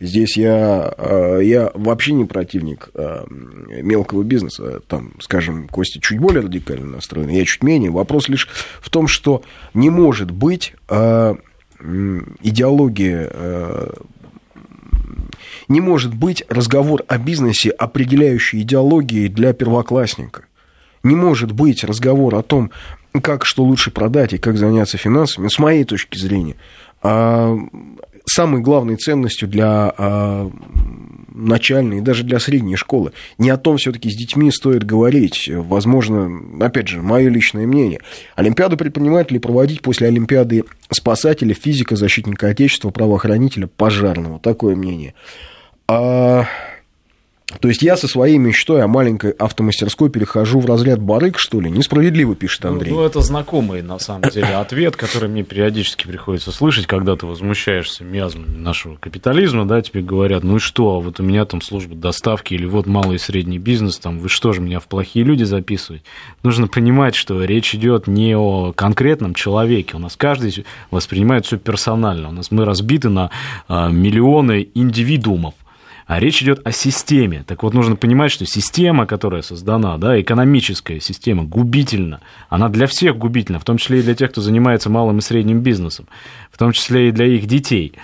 [0.00, 4.80] Здесь я, э, я вообще не противник э, мелкого бизнеса.
[4.88, 7.92] Там, скажем, Костя чуть более радикально настроен, я чуть менее.
[7.92, 8.48] Вопрос лишь
[8.80, 9.42] в том, что
[9.74, 11.36] не может быть э,
[12.42, 13.30] идеология
[15.68, 20.44] не может быть разговор о бизнесе, определяющей идеологией для первоклассника.
[21.02, 22.70] Не может быть разговор о том,
[23.22, 26.56] как что лучше продать и как заняться финансами, с моей точки зрения,
[27.02, 27.56] а,
[28.24, 30.50] самой главной ценностью для а,
[31.36, 33.12] начальной и даже для средней школы.
[33.38, 35.48] Не о том все-таки с детьми стоит говорить.
[35.52, 38.00] Возможно, опять же, мое личное мнение.
[38.34, 44.40] Олимпиаду предпринимателей проводить после Олимпиады спасателя, физика, защитника Отечества, правоохранителя, пожарного.
[44.40, 45.14] Такое мнение.
[45.88, 46.46] А,
[47.60, 51.70] то есть я со своей мечтой о маленькой автомастерской перехожу в разряд барык, что ли?
[51.70, 52.90] Несправедливо, пишет ну, Андрей.
[52.90, 57.26] Ну, ну это знакомый, на самом деле, ответ, который мне периодически приходится слышать, когда ты
[57.26, 61.94] возмущаешься миазмами нашего капитализма, да, тебе говорят, ну и что, вот у меня там служба
[61.94, 65.44] доставки или вот малый и средний бизнес, там, вы что же меня в плохие люди
[65.44, 66.02] записывать?
[66.42, 72.30] Нужно понимать, что речь идет не о конкретном человеке, у нас каждый воспринимает все персонально,
[72.30, 73.30] у нас мы разбиты на
[73.68, 75.54] а, миллионы индивидуумов,
[76.06, 77.44] а речь идет о системе.
[77.46, 82.20] Так вот, нужно понимать, что система, которая создана, да, экономическая система, губительна.
[82.48, 85.60] Она для всех губительна, в том числе и для тех, кто занимается малым и средним
[85.60, 86.06] бизнесом,
[86.52, 87.94] в том числе и для их детей.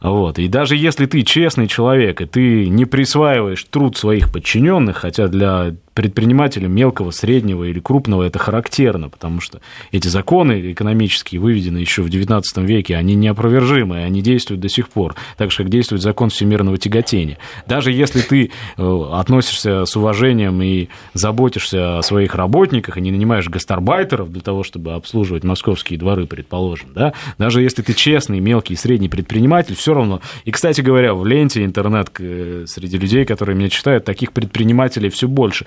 [0.00, 0.40] Вот.
[0.40, 5.76] И даже если ты честный человек, и ты не присваиваешь труд своих подчиненных, хотя для
[5.94, 12.06] предпринимателя мелкого, среднего или крупного это характерно, потому что эти законы экономические выведены еще в
[12.06, 16.78] XIX веке, они неопровержимы, они действуют до сих пор, так же, как действует закон всемирного
[16.78, 17.38] тяготения.
[17.66, 23.48] Даже если ты э, относишься с уважением и заботишься о своих работниках, и не нанимаешь
[23.48, 28.76] гастарбайтеров для того, чтобы обслуживать московские дворы, предположим, да, даже если ты честный, мелкий и
[28.76, 33.68] средний предприниматель, все равно, и, кстати говоря, в ленте интернет э, среди людей, которые меня
[33.68, 35.66] читают, таких предпринимателей все больше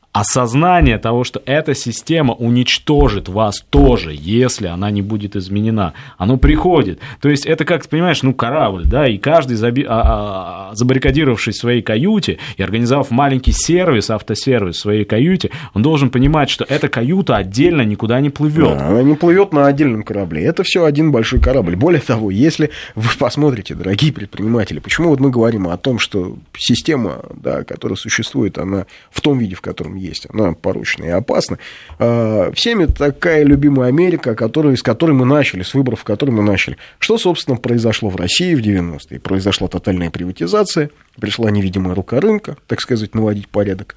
[0.13, 5.93] осознание того, что эта система уничтожит вас тоже, если она не будет изменена.
[6.17, 6.99] Оно приходит.
[7.21, 9.85] То есть это как, понимаешь, ну, корабль, да, и каждый, заби...
[9.87, 15.81] а, а, забаррикадировавшись в своей каюте и организовав маленький сервис, автосервис в своей каюте, он
[15.81, 18.77] должен понимать, что эта каюта отдельно никуда не плывет.
[18.77, 20.43] Да, она не плывет на отдельном корабле.
[20.43, 21.75] Это все один большой корабль.
[21.75, 27.23] Более того, если вы посмотрите, дорогие предприниматели, почему вот мы говорим о том, что система,
[27.33, 31.57] да, которая существует, она в том виде, в котором есть, она порочна и опасна.
[31.99, 36.43] А, всеми такая любимая Америка, которая, с которой мы начали, с выборов, в которой мы
[36.43, 36.77] начали.
[36.99, 39.19] Что, собственно, произошло в России в 90-е?
[39.19, 43.95] Произошла тотальная приватизация, пришла невидимая рука рынка, так сказать, наводить порядок.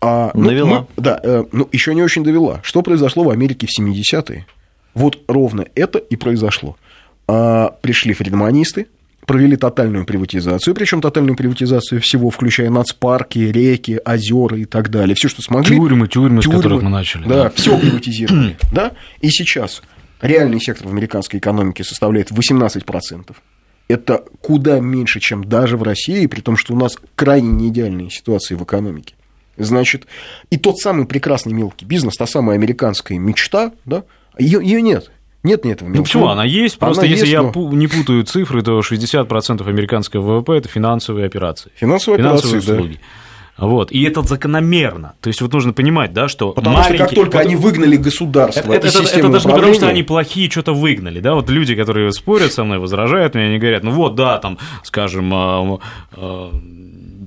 [0.00, 0.86] А, ну, довела.
[0.96, 2.60] Мы, да, э, ну, еще не очень довела.
[2.62, 4.46] Что произошло в Америке в 70-е?
[4.94, 6.76] Вот ровно это и произошло.
[7.28, 8.86] А, пришли фридманисты,
[9.30, 15.14] провели тотальную приватизацию, причем тотальную приватизацию всего, включая нацпарки, реки, озера и так далее.
[15.14, 15.76] Все, что смогли.
[15.76, 17.28] Тюрьмы, тюрьмы, тюрьмы с которых мы начали.
[17.28, 17.50] Да, да.
[17.50, 18.56] все приватизировали.
[18.72, 18.90] да?
[19.20, 19.82] И сейчас
[20.20, 23.36] реальный сектор в американской экономике составляет 18%.
[23.86, 28.56] Это куда меньше, чем даже в России, при том, что у нас крайне неидеальные ситуации
[28.56, 29.14] в экономике.
[29.56, 30.08] Значит,
[30.50, 34.02] и тот самый прекрасный мелкий бизнес, та самая американская мечта, да,
[34.40, 35.12] ее, ее нет.
[35.42, 36.28] Нет, нет, Ну почему?
[36.28, 37.72] Она есть, просто она если есть, я но...
[37.72, 41.70] не путаю цифры, то 60% американского ВВП это финансовые операции.
[41.76, 42.94] Финансовые, финансовые операции, услуги.
[42.94, 43.66] Да.
[43.66, 43.92] Вот.
[43.92, 45.14] И это закономерно.
[45.20, 46.96] То есть вот нужно понимать, да, что Потому маленький...
[46.96, 47.44] что как только вот...
[47.44, 51.20] они выгнали государство, это, это, это, это даже не потому, что они плохие, что-то выгнали.
[51.20, 51.34] Да?
[51.34, 55.32] Вот люди, которые спорят со мной, возражают мне, они говорят, ну вот, да, там, скажем,
[55.34, 55.78] а,
[56.12, 56.52] а,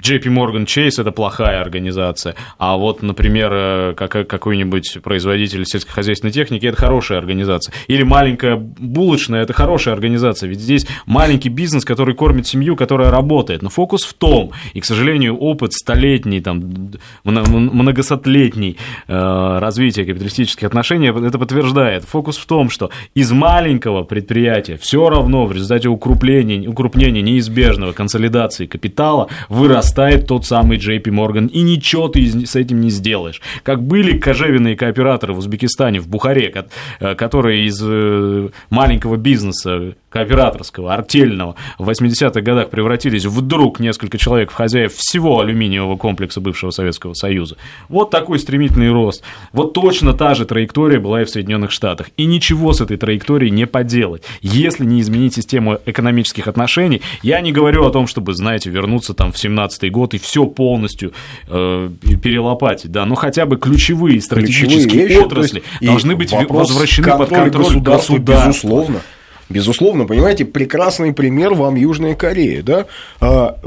[0.03, 6.65] JP Morgan Chase это плохая организация, а вот, например, э, как, какой-нибудь производитель сельскохозяйственной техники
[6.65, 7.73] это хорошая организация.
[7.87, 13.61] Или маленькая булочная это хорошая организация, ведь здесь маленький бизнес, который кормит семью, которая работает.
[13.61, 16.91] Но фокус в том, и, к сожалению, опыт столетний, там,
[17.23, 22.03] многосотлетний э, развития капиталистических отношений это подтверждает.
[22.03, 28.65] Фокус в том, что из маленького предприятия все равно в результате укрепления, укрупнения неизбежного консолидации
[28.65, 33.41] капитала вырастает вырастает тот самый JP Morgan, и ничего ты с этим не сделаешь.
[33.63, 36.65] Как были кожевенные кооператоры в Узбекистане, в Бухаре,
[36.99, 44.51] э, которые из э, маленького бизнеса кооператорского, артельного в 80-х годах превратились вдруг несколько человек
[44.51, 47.57] в хозяев всего алюминиевого комплекса бывшего Советского Союза.
[47.89, 49.23] Вот такой стремительный рост.
[49.53, 52.09] Вот точно та же траектория была и в Соединенных Штатах.
[52.15, 57.01] И ничего с этой траекторией не поделать, если не изменить систему экономических отношений.
[57.23, 61.13] Я не говорю о том, чтобы, знаете, вернуться там в 17 год и все полностью
[61.47, 61.89] э,
[62.21, 67.81] перелопатить, да, но хотя бы ключевые стратегические ключевые вещи, отрасли должны быть возвращены под контроль
[67.81, 68.17] государства.
[68.17, 69.01] Безусловно.
[69.49, 72.85] Безусловно, понимаете, прекрасный пример вам Южная Корея, да,
[73.19, 73.59] а,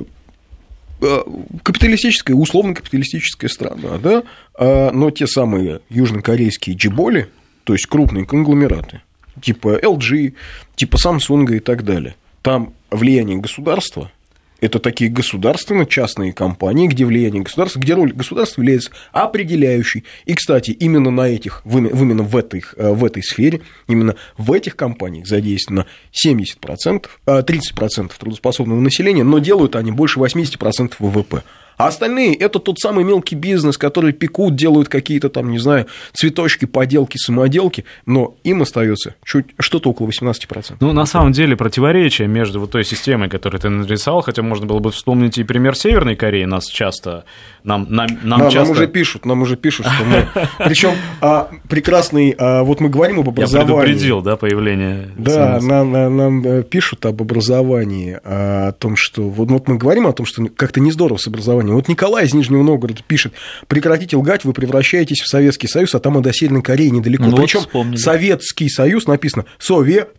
[1.01, 1.25] а,
[1.63, 4.23] капиталистическая, условно-капиталистическая страна, да,
[4.59, 7.29] а, но те самые южнокорейские джиболи,
[7.65, 9.03] то есть крупные конгломераты,
[9.41, 10.35] типа LG,
[10.77, 14.11] типа Samsung и так далее, там влияние государства
[14.61, 20.05] это такие государственно-частные компании, где влияние государства, где роль государства является определяющей.
[20.25, 24.77] И, кстати, именно на этих, именно в этой, э, в этой сфере, именно в этих
[24.77, 31.43] компаниях задействовано 70%, 30% трудоспособного населения, но делают они больше 80% ВВП.
[31.77, 36.65] А остальные– это тот самый мелкий бизнес, который пекут, делают какие-то там, не знаю, цветочки,
[36.65, 40.77] поделки, самоделки, но им остается чуть что-то около 18%.
[40.81, 44.79] Ну, на самом деле, противоречие между вот той системой, которую ты нарисовал, хотя можно было
[44.79, 47.25] бы вспомнить и пример Северной Кореи, нас часто,
[47.65, 48.69] нам, нам, нам да, часто...
[48.69, 50.27] Нам уже пишут, нам уже пишут, что мы...
[50.59, 53.71] Причем а, прекрасный, а, вот мы говорим об образовании.
[53.71, 55.11] Я предупредил, да, появление...
[55.17, 59.23] Да, нам, нам э, пишут об образовании, о том, что...
[59.29, 61.75] Вот, вот мы говорим о том, что как-то не здорово с образованием, образования.
[61.75, 63.33] Вот Николай из Нижнего Новгорода пишет,
[63.69, 67.25] прекратите лгать, вы превращаетесь в Советский Союз, а там и до Северной Кореи недалеко.
[67.25, 70.11] Ну, Причем вот Советский Союз написано Совет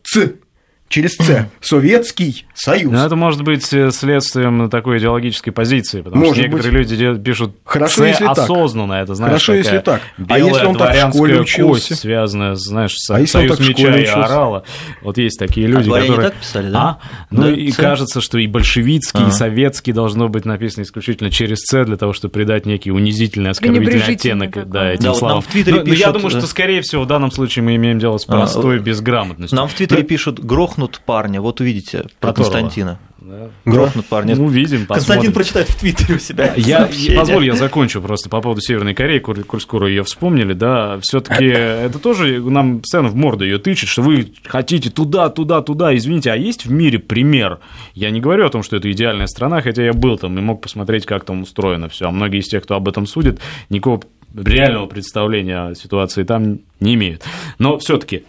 [0.89, 1.49] через С.
[1.61, 2.91] Советский Союз.
[2.91, 6.91] Ну, это может быть э, следствием такой идеологической позиции, потому может что некоторые быть.
[6.91, 9.03] люди пишут Хорошо, если осознанно, так.
[9.03, 10.01] это знаешь, Хорошо, если так.
[10.27, 11.89] А если он так в школе учился?
[11.89, 14.63] кость, связанная, знаешь, с а союз меча и орала.
[15.01, 16.29] Вот есть такие люди, а которые...
[16.29, 16.79] так писали, да?
[16.79, 16.99] А?
[17.29, 17.75] Ну, да, и С?
[17.75, 19.27] кажется, что и большевицкий, а.
[19.27, 24.03] и советский должно быть написано исключительно через С, для того, чтобы придать некий унизительный, оскорбительный
[24.03, 25.37] оттенок да, этим да, словам.
[25.37, 25.99] Вот нам в Твиттере но, пишут...
[25.99, 28.77] но я думаю, что, скорее всего, в данном случае мы имеем дело с а, простой
[28.77, 29.55] а, безграмотностью.
[29.55, 32.51] Нам в Твиттере пишут, грох грохнут парня, вот увидите про Которого?
[32.51, 32.99] Константина.
[33.19, 33.49] Да.
[33.65, 34.35] Грохнут парня.
[34.35, 35.33] Ну, видим, Константин посмотрим.
[35.33, 36.53] прочитает в Твиттере у себя.
[36.55, 36.87] Я,
[37.17, 41.45] позволь, я закончу просто по поводу Северной Кореи, коль, коль скоро ее вспомнили, да, все-таки
[41.45, 46.31] это тоже нам постоянно в морду ее тычет, что вы хотите туда, туда, туда, извините,
[46.31, 47.59] а есть в мире пример?
[47.95, 50.61] Я не говорю о том, что это идеальная страна, хотя я был там и мог
[50.61, 54.01] посмотреть, как там устроено все, а многие из тех, кто об этом судит, никакого
[54.35, 57.23] реального представления о ситуации там не имеют.
[57.57, 58.23] Но все-таки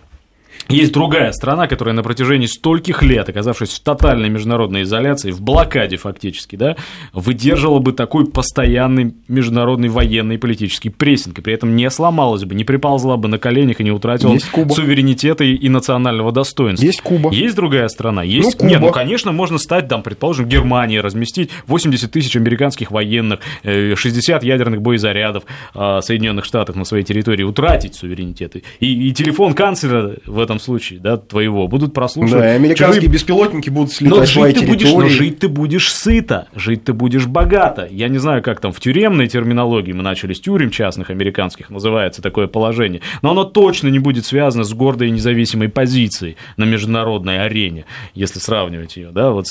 [0.69, 5.97] есть другая страна, которая на протяжении стольких лет, оказавшись в тотальной международной изоляции, в блокаде
[5.97, 6.77] фактически, да,
[7.13, 12.55] выдерживала бы такой постоянный международный военный и политический прессинг, и при этом не сломалась бы,
[12.55, 14.75] не приползла бы на коленях и не утратила Куба.
[14.75, 16.85] суверенитета и, и национального достоинства.
[16.85, 17.33] Есть Куба.
[17.33, 18.23] Есть другая страна?
[18.23, 18.61] Есть.
[18.61, 18.99] Ну, Нет, ну, Куба.
[18.99, 25.45] конечно, можно стать, там, предположим, Германией, разместить 80 тысяч американских военных, э, 60 ядерных боезарядов
[25.75, 28.57] э, Соединенных Штатов на своей территории, утратить суверенитет.
[28.57, 32.43] И, и телефон канцлера в этом случае, да, твоего, будут прослушивать.
[32.43, 35.93] Да, американские чужие- беспилотники будут но слетать свои жить ты будешь, но жить ты будешь
[35.93, 37.89] сыто, жить ты будешь богато.
[37.91, 42.23] Я не знаю, как там в тюремной терминологии, мы начали с тюрем частных американских, называется
[42.23, 47.45] такое положение, но оно точно не будет связано с гордой и независимой позицией на международной
[47.45, 49.47] арене, если сравнивать ее, да, вот.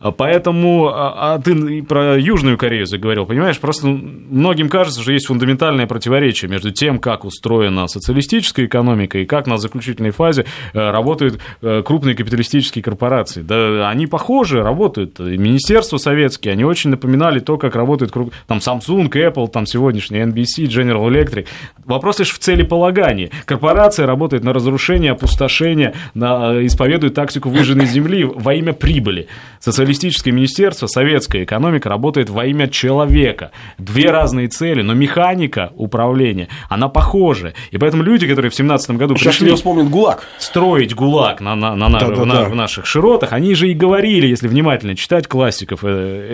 [0.00, 5.26] а Поэтому, а, а ты про Южную Корею заговорил, понимаешь, просто многим кажется, что есть
[5.26, 11.40] фундаментальное противоречие между тем, как устроена социалистическая экономика и как на заключительной фазе э, работают
[11.62, 13.42] э, крупные капиталистические корпорации.
[13.42, 15.20] Да, они похожи, работают.
[15.20, 18.12] И Министерства советские, они очень напоминали то, как работают
[18.46, 21.46] там Samsung, Apple, там сегодняшний NBC, General Electric.
[21.84, 23.30] Вопрос лишь в целеполагании.
[23.44, 29.28] Корпорация работает на разрушение, опустошение, на, э, исповедует тактику выжженной земли во имя прибыли.
[29.60, 33.50] Социалистическое министерство, советская экономика работает во имя человека.
[33.78, 37.54] Две разные цели, но механика управления, она похожа.
[37.70, 40.24] И поэтому люди, которые в 17 году Сейчас пришли мне вспомнит ГУЛАГ.
[40.38, 44.26] Строить ГУЛАГ на, на, на, на- в на- в наших широтах, они же и говорили,
[44.26, 45.88] если внимательно читать классиков э,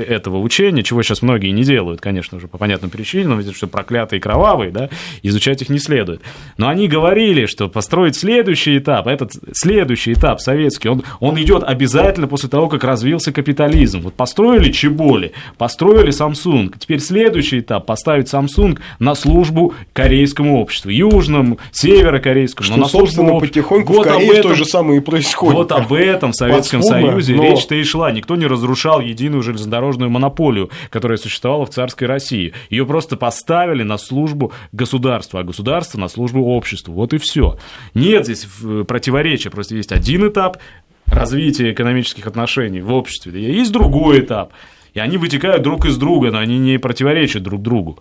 [0.08, 3.66] э, этого учения, чего сейчас многие не делают, конечно же, по понятным причинам, ведь что
[3.66, 4.88] проклятые кровавые, да,
[5.22, 6.22] изучать их не следует.
[6.56, 12.26] Но они говорили, что построить следующий этап, этот следующий этап советский, он, он идет обязательно
[12.26, 14.00] после того, как развился капитализм.
[14.00, 21.58] Вот построили Чеболи, построили Samsung, теперь следующий этап поставить Samsung на службу корейскому обществу, южному,
[21.70, 23.48] северокорейскому, Что, но на службу собственно, обществу.
[23.62, 25.54] потихоньку Вот в Корее этом- то же самое и происходит.
[25.54, 28.10] вот об этом в Советском Союзе но- речь-то и шла.
[28.12, 32.52] Никто не разрушал единую железнодорожную монополию, которая существовала в царской России.
[32.70, 36.94] Ее просто поставили на службу государства, а государство на службу обществу.
[36.94, 37.56] Вот и все.
[37.94, 40.58] Нет здесь э, противоречия, просто есть один этап
[41.06, 44.52] развития экономических отношений в обществе, есть другой этап.
[44.94, 48.00] И они вытекают друг из друга, но они не противоречат друг другу.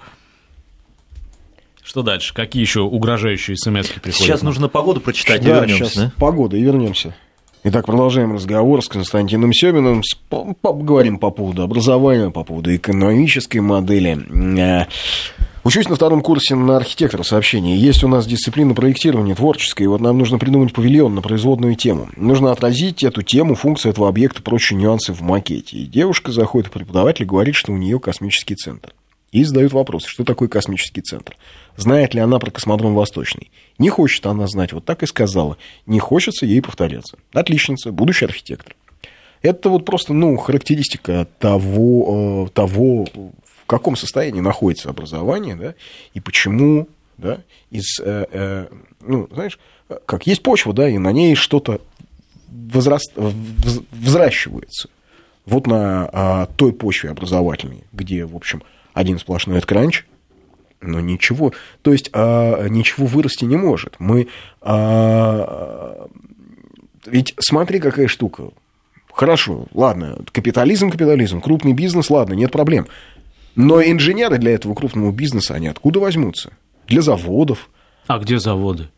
[1.89, 2.36] Что дальше?
[2.36, 4.15] Какие еще угрожающие смс приходят?
[4.15, 5.86] Сейчас нужно погоду прочитать и Да, вернемся.
[5.86, 6.12] сейчас да?
[6.17, 7.15] погода и вернемся.
[7.63, 10.04] Итак, продолжаем разговор с Константином Семиным.
[10.62, 14.19] Поговорим по поводу образования, по поводу экономической модели.
[14.60, 14.86] Э,
[15.63, 17.75] Учусь на втором курсе на архитектора сообщения.
[17.75, 22.08] Есть у нас дисциплина проектирования творческая, и вот нам нужно придумать павильон на производную тему.
[22.15, 25.78] Нужно отразить эту тему, функцию этого объекта, прочие нюансы в макете.
[25.78, 28.93] И девушка заходит к преподавателю и говорит, что у нее космический центр.
[29.32, 31.36] И задают вопрос, что такое космический центр.
[31.80, 33.52] Знает ли она про космодром Восточный?
[33.78, 35.58] Не хочет она знать, вот так и сказала.
[35.86, 37.18] Не хочется ей повторяться.
[37.32, 38.76] Отличница, будущий архитектор.
[39.42, 45.74] Это вот просто, ну, характеристика того, э, того, в каком состоянии находится образование, да,
[46.13, 48.68] и почему, да, из, э, э,
[49.00, 49.58] ну, знаешь,
[50.06, 51.80] как есть почва, да, и на ней что-то
[52.50, 54.89] возраст, вз- взращивается.
[55.46, 58.63] Вот на а, той почве образовательной, где, в общем,
[58.94, 60.04] один сплошной откранч,
[60.82, 63.96] но ничего, то есть а, ничего вырасти не может.
[64.00, 64.28] Мы,
[64.62, 66.08] а,
[67.06, 68.50] ведь смотри, какая штука.
[69.12, 72.88] Хорошо, ладно, капитализм, капитализм, крупный бизнес, ладно, нет проблем.
[73.56, 76.54] Но инженеры для этого крупного бизнеса, они откуда возьмутся?
[76.88, 77.70] Для заводов.
[78.08, 78.89] А где заводы?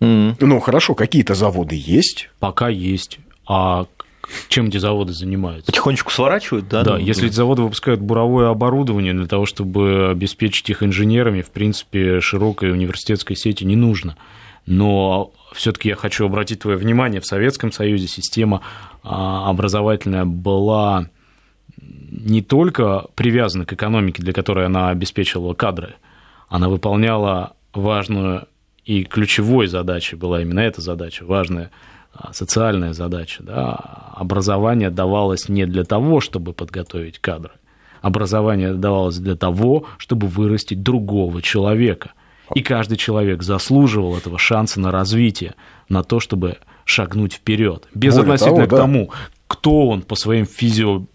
[0.00, 2.30] Ну, хорошо, какие-то заводы есть.
[2.38, 3.18] Пока есть.
[3.46, 3.86] А
[4.48, 5.66] чем эти заводы занимаются?
[5.66, 6.82] Потихонечку сворачивают, да?
[6.82, 11.50] Да, ну, если эти заводы выпускают буровое оборудование для того, чтобы обеспечить их инженерами, в
[11.50, 14.16] принципе, широкой университетской сети не нужно.
[14.66, 18.62] Но все-таки я хочу обратить твое внимание, в Советском Союзе система
[19.02, 21.08] а, образовательная была
[21.76, 25.94] не только привязана к экономике, для которой она обеспечивала кадры,
[26.48, 28.46] она выполняла важную
[28.84, 31.70] и ключевой задачей была именно эта задача, важная
[32.32, 33.42] социальная задача.
[33.42, 33.74] Да?
[34.14, 37.52] Образование давалось не для того, чтобы подготовить кадры.
[38.02, 42.12] Образование давалось для того, чтобы вырастить другого человека.
[42.54, 45.54] И каждый человек заслуживал этого шанса на развитие,
[45.88, 47.88] на то, чтобы шагнуть вперед.
[47.94, 48.76] Без Более относительно того, да.
[48.76, 49.10] к тому,
[49.46, 50.44] кто он по своим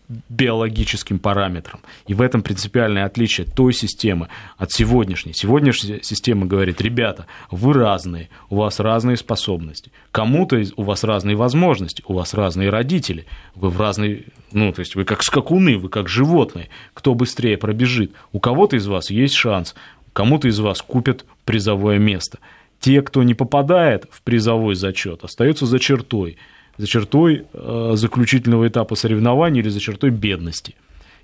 [0.09, 1.81] физиобиологическим параметрам.
[2.07, 5.33] И в этом принципиальное отличие той системы от сегодняшней.
[5.33, 9.91] Сегодняшняя система говорит, ребята, вы разные, у вас разные способности.
[10.11, 14.79] Кому-то из- у вас разные возможности, у вас разные родители, вы в разные, ну, то
[14.79, 16.69] есть вы как скакуны, вы как животные.
[16.93, 18.13] Кто быстрее пробежит?
[18.31, 19.75] У кого-то из вас есть шанс,
[20.13, 22.39] кому-то из вас купят призовое место.
[22.79, 26.37] Те, кто не попадает в призовой зачет, остаются за чертой
[26.79, 30.75] за чертой э, заключительного этапа соревнований или за чертой бедности.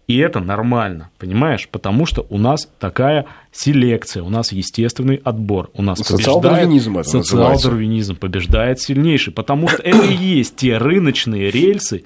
[0.05, 1.67] И это нормально, понимаешь?
[1.71, 8.17] Потому что у нас такая селекция, у нас естественный отбор, у нас Социал-дарвинизм это социал-дарвинизм,
[8.17, 12.03] побеждает сильнейший, потому что это и есть те рыночные рельсы,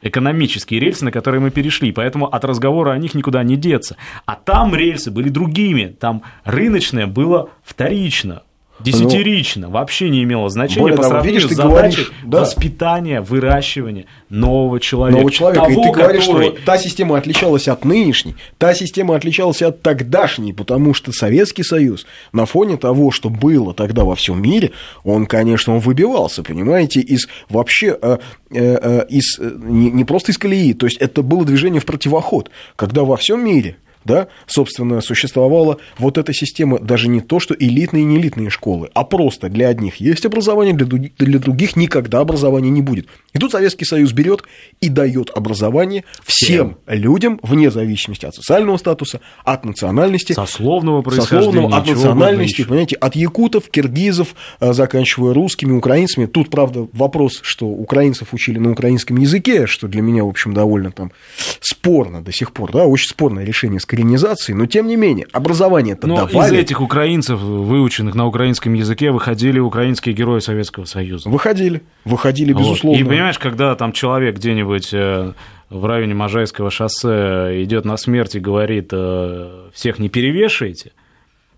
[0.00, 3.96] экономические рельсы, на которые мы перешли, поэтому от разговора о них никуда не деться.
[4.24, 8.42] А там рельсы были другими, там рыночное было вторично,
[8.80, 12.40] десятирично, вообще не имело значения Более по того, сравнению видишь, с задачей говоришь, да.
[12.40, 15.16] воспитания, выращивания нового человека.
[15.18, 15.66] нового человека.
[15.70, 19.82] и Того, ты говоришь, который- что та система отличалась от нынешней, та система отличалась от
[19.82, 24.72] тогдашней, потому что Советский Союз на фоне того, что было тогда во всем мире,
[25.04, 28.18] он, конечно, он выбивался, понимаете, из вообще э,
[28.50, 31.86] э, э, из э, не, не просто из колеи, то есть это было движение в
[31.86, 33.76] противоход, когда во всем мире
[34.06, 38.90] да, собственно, существовала вот эта система, даже не то, что элитные и не элитные школы,
[38.94, 43.08] а просто для одних есть образование, для, други- для других никогда образования не будет.
[43.34, 44.42] И тут Советский Союз берет
[44.80, 51.76] и дает образование всем людям, вне зависимости от социального статуса, от национальности, Сословного происхождения, сословного,
[51.76, 56.26] от национальности, понимаете, от якутов, киргизов, э, заканчивая русскими, украинцами.
[56.26, 60.92] Тут, правда, вопрос, что украинцев учили на украинском языке, что для меня, в общем, довольно
[60.92, 61.12] там
[61.60, 66.06] спорно до сих пор, да, очень спорное решение с коренизацией, но тем не менее, образование-то
[66.06, 66.58] Но из давали.
[66.58, 71.28] этих украинцев, выученных на украинском языке, выходили украинские герои Советского Союза.
[71.30, 72.60] Выходили, выходили, Вот.
[72.60, 72.98] безусловно.
[73.00, 75.32] И понимаешь, когда там человек где-нибудь э,
[75.70, 80.92] в районе Можайского шоссе идет на смерть и говорит, э, всех не перевешивайте,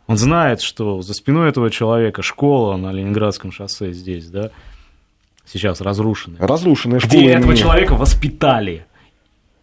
[0.06, 4.50] он знает, что за спиной этого человека школа на Ленинградском шоссе здесь, да,
[5.44, 6.40] сейчас разрушенная.
[6.46, 8.86] Разрушенная школа Где этого имени- человека воспитали.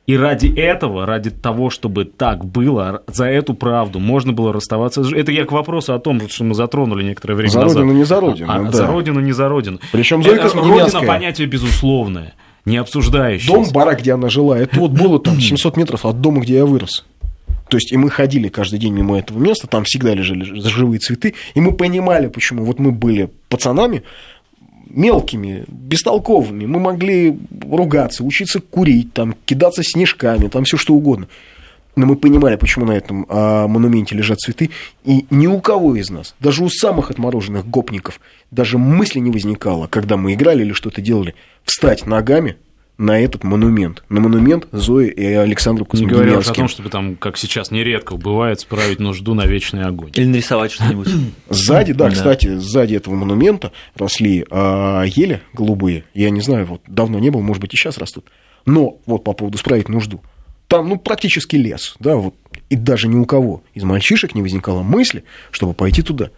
[0.07, 5.01] И ради этого, ради того, чтобы так было, за эту правду можно было расставаться.
[5.15, 7.77] Это я к вопросу о том, что мы затронули некоторое время За назад.
[7.77, 8.71] родину, не за родину, А, да.
[8.71, 9.79] За родину, не за родину.
[9.91, 11.07] Причем Это Зойка Родина Смоленская.
[11.07, 12.35] понятие безусловное,
[12.65, 13.51] не обсуждающееся.
[13.51, 16.65] Дом, барак, где она жила, это вот было там 700 метров от дома, где я
[16.67, 17.03] вырос.
[17.67, 21.33] То есть, и мы ходили каждый день мимо этого места, там всегда лежали живые цветы,
[21.55, 22.63] и мы понимали, почему.
[22.63, 24.03] Вот мы были пацанами,
[24.95, 27.37] мелкими, бестолковыми, мы могли
[27.69, 31.27] ругаться, учиться курить, там, кидаться снежками, там все что угодно.
[31.95, 34.69] Но мы понимали, почему на этом а, монументе лежат цветы,
[35.05, 38.19] и ни у кого из нас, даже у самых отмороженных гопников,
[38.51, 42.57] даже мысли не возникало, когда мы играли или что-то делали, встать ногами
[42.97, 47.37] на этот монумент, на монумент Зои и Александру Не говоря о том, чтобы там, как
[47.37, 50.11] сейчас нередко бывает, справить нужду на вечный огонь.
[50.15, 51.09] Или нарисовать что-нибудь.
[51.49, 52.11] Сзади, да, Да.
[52.11, 56.05] кстати, сзади этого монумента росли а, ели голубые.
[56.13, 58.25] Я не знаю, вот давно не был, может быть, и сейчас растут.
[58.65, 60.21] Но вот по поводу справить нужду.
[60.67, 62.33] Там, ну, практически лес, да, вот.
[62.69, 66.31] И даже ни у кого из мальчишек не возникало мысли, чтобы пойти туда.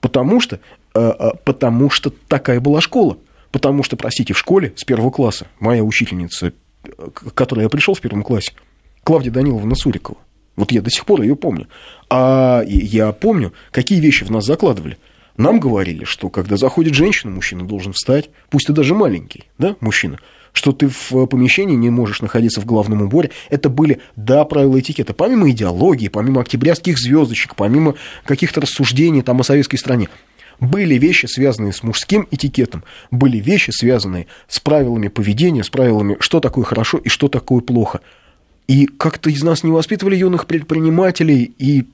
[0.00, 0.60] Потому что,
[0.94, 3.16] а, а, потому что такая была школа.
[3.52, 6.52] Потому что, простите, в школе с первого класса моя учительница,
[7.14, 8.52] к которой я пришел в первом классе,
[9.04, 10.18] Клавдия Даниловна Сурикова,
[10.56, 11.68] вот я до сих пор ее помню.
[12.10, 14.98] А и я помню, какие вещи в нас закладывали.
[15.36, 20.18] Нам говорили, что когда заходит женщина, мужчина должен встать, пусть ты даже маленький, да, мужчина,
[20.52, 23.30] что ты в помещении не можешь находиться в главном уборе.
[23.48, 25.14] Это были, да, правила этикета.
[25.14, 27.94] Помимо идеологии, помимо октябрятских звездочек, помимо
[28.24, 30.08] каких-то рассуждений там о советской стране,
[30.62, 36.38] были вещи, связанные с мужским этикетом, были вещи, связанные с правилами поведения, с правилами, что
[36.38, 38.00] такое хорошо и что такое плохо.
[38.68, 41.86] И как-то из нас не воспитывали юных предпринимателей, и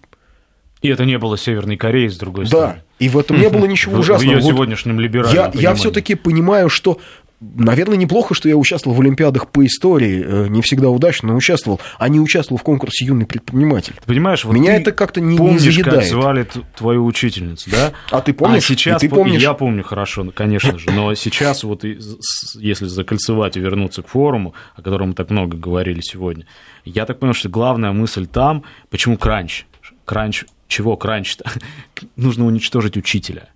[0.82, 2.82] И это не было Северной Кореей, с другой да, стороны.
[2.98, 4.32] и в этом не было ничего ужасного.
[4.32, 7.00] В ее Вот сегодняшнем либеральном я, все-таки понимаю, что,
[7.40, 11.80] наверное, неплохо, что я участвовал в Олимпиадах по истории, э, не всегда удачно, но участвовал,
[11.98, 13.94] а не участвовал в конкурсе юный предприниматель.
[14.00, 16.08] Ты понимаешь, вот Меня это как-то не- не помнишь, как заедает.
[16.08, 17.92] звали т- твою учительницу, да?
[18.10, 18.64] А ты помнишь?
[18.64, 19.40] А сейчас И ты по- помнишь?
[19.42, 24.54] я помню хорошо, ну, конечно же, но сейчас вот если закольцевать и вернуться к форуму,
[24.76, 26.46] о котором мы так много говорили сегодня,
[26.84, 29.66] я так понял, что главная мысль там, почему кранч?
[30.04, 31.44] Кранч, чего кранч-то?
[32.16, 33.48] Нужно уничтожить учителя.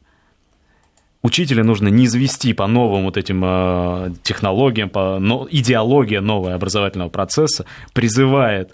[1.23, 7.11] Учителя нужно не извести по новым вот этим э, технологиям, по но, идеология новая образовательного
[7.11, 8.73] процесса призывает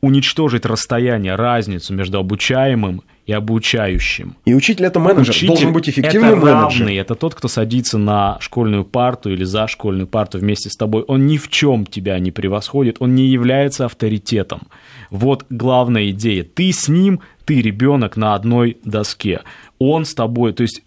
[0.00, 4.36] уничтожить расстояние, разницу между обучаемым и обучающим.
[4.44, 8.38] И учитель это менеджер, Учитель должен быть эффективным это равный, это тот, кто садится на
[8.40, 11.02] школьную парту или за школьную парту вместе с тобой.
[11.02, 14.68] Он ни в чем тебя не превосходит, он не является авторитетом.
[15.10, 16.44] Вот главная идея.
[16.44, 19.40] Ты с ним, ты ребенок на одной доске.
[19.78, 20.82] Он с тобой, то есть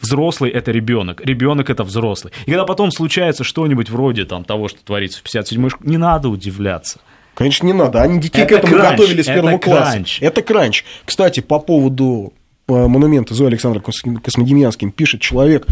[0.00, 2.32] взрослый это ребенок, ребенок это взрослый.
[2.46, 6.28] И когда потом случается что-нибудь вроде там, того, что творится в 57-й школе, не надо
[6.28, 7.00] удивляться.
[7.34, 8.02] Конечно, не надо.
[8.02, 9.92] Они детей Это к этому кранч, готовили с первого это класса.
[9.92, 10.18] кранч.
[10.20, 10.84] Это кранч.
[11.04, 12.32] Кстати, по поводу
[12.66, 15.66] э, монумента Зои Александр Космодемьянским пишет человек,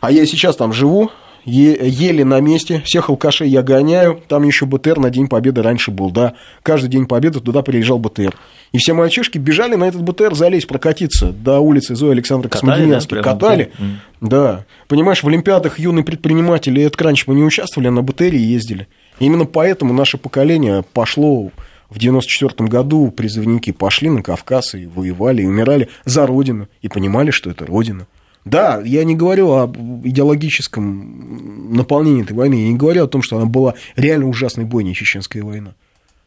[0.00, 1.10] а я сейчас там живу,
[1.44, 5.90] е- еле на месте, всех алкашей я гоняю, там еще БТР на День Победы раньше
[5.90, 8.34] был, да, каждый День Победы туда приезжал БТР.
[8.72, 13.18] И все мальчишки бежали на этот БТР залезть, прокатиться до улицы Зои Александра Катали, Космодемьянской.
[13.18, 13.82] да, Катали, БТР?
[13.82, 14.00] Мгм.
[14.20, 14.64] да.
[14.88, 18.86] Понимаешь, в Олимпиадах юные предприниматели и это кранч мы не участвовали, а на БТРе ездили.
[19.18, 21.50] Именно поэтому наше поколение пошло
[21.90, 27.32] в 94 году, призывники пошли на Кавказ и воевали, и умирали за Родину, и понимали,
[27.32, 28.06] что это Родина.
[28.44, 29.76] Да, я не говорю об
[30.06, 34.94] идеологическом наполнении этой войны, я не говорю о том, что она была реально ужасной бойней,
[34.94, 35.74] чеченская война.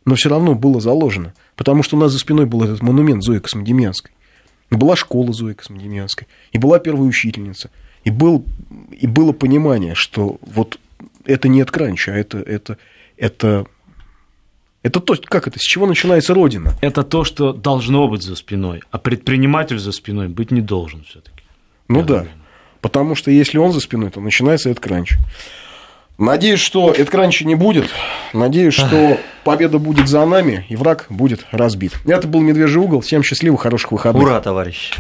[0.06, 3.40] Но все равно было заложено, потому что у нас за спиной был этот монумент Зои
[3.40, 4.12] Космодемьянской.
[4.70, 7.72] И была школа Зои Космодемьянской, и была первая учительница,
[8.04, 8.46] и, был,
[8.92, 10.80] и было понимание, что вот
[11.26, 12.78] это не от кранча, а это, это,
[13.18, 13.66] это,
[14.82, 16.74] это то, как это, с чего начинается Родина.
[16.82, 21.43] Это то, что должно быть за спиной, а предприниматель за спиной быть не должен все-таки.
[21.88, 22.32] Ну Я да, думаю.
[22.82, 25.14] потому что если он за спиной, то начинается этот кранч.
[26.18, 27.90] Надеюсь, что этот кранча не будет.
[28.34, 31.94] Надеюсь, что победа будет за нами, и враг будет разбит.
[32.06, 33.02] Это был «Медвежий угол».
[33.02, 34.24] Всем счастливых, хороших выходных.
[34.24, 34.94] Ура, товарищи!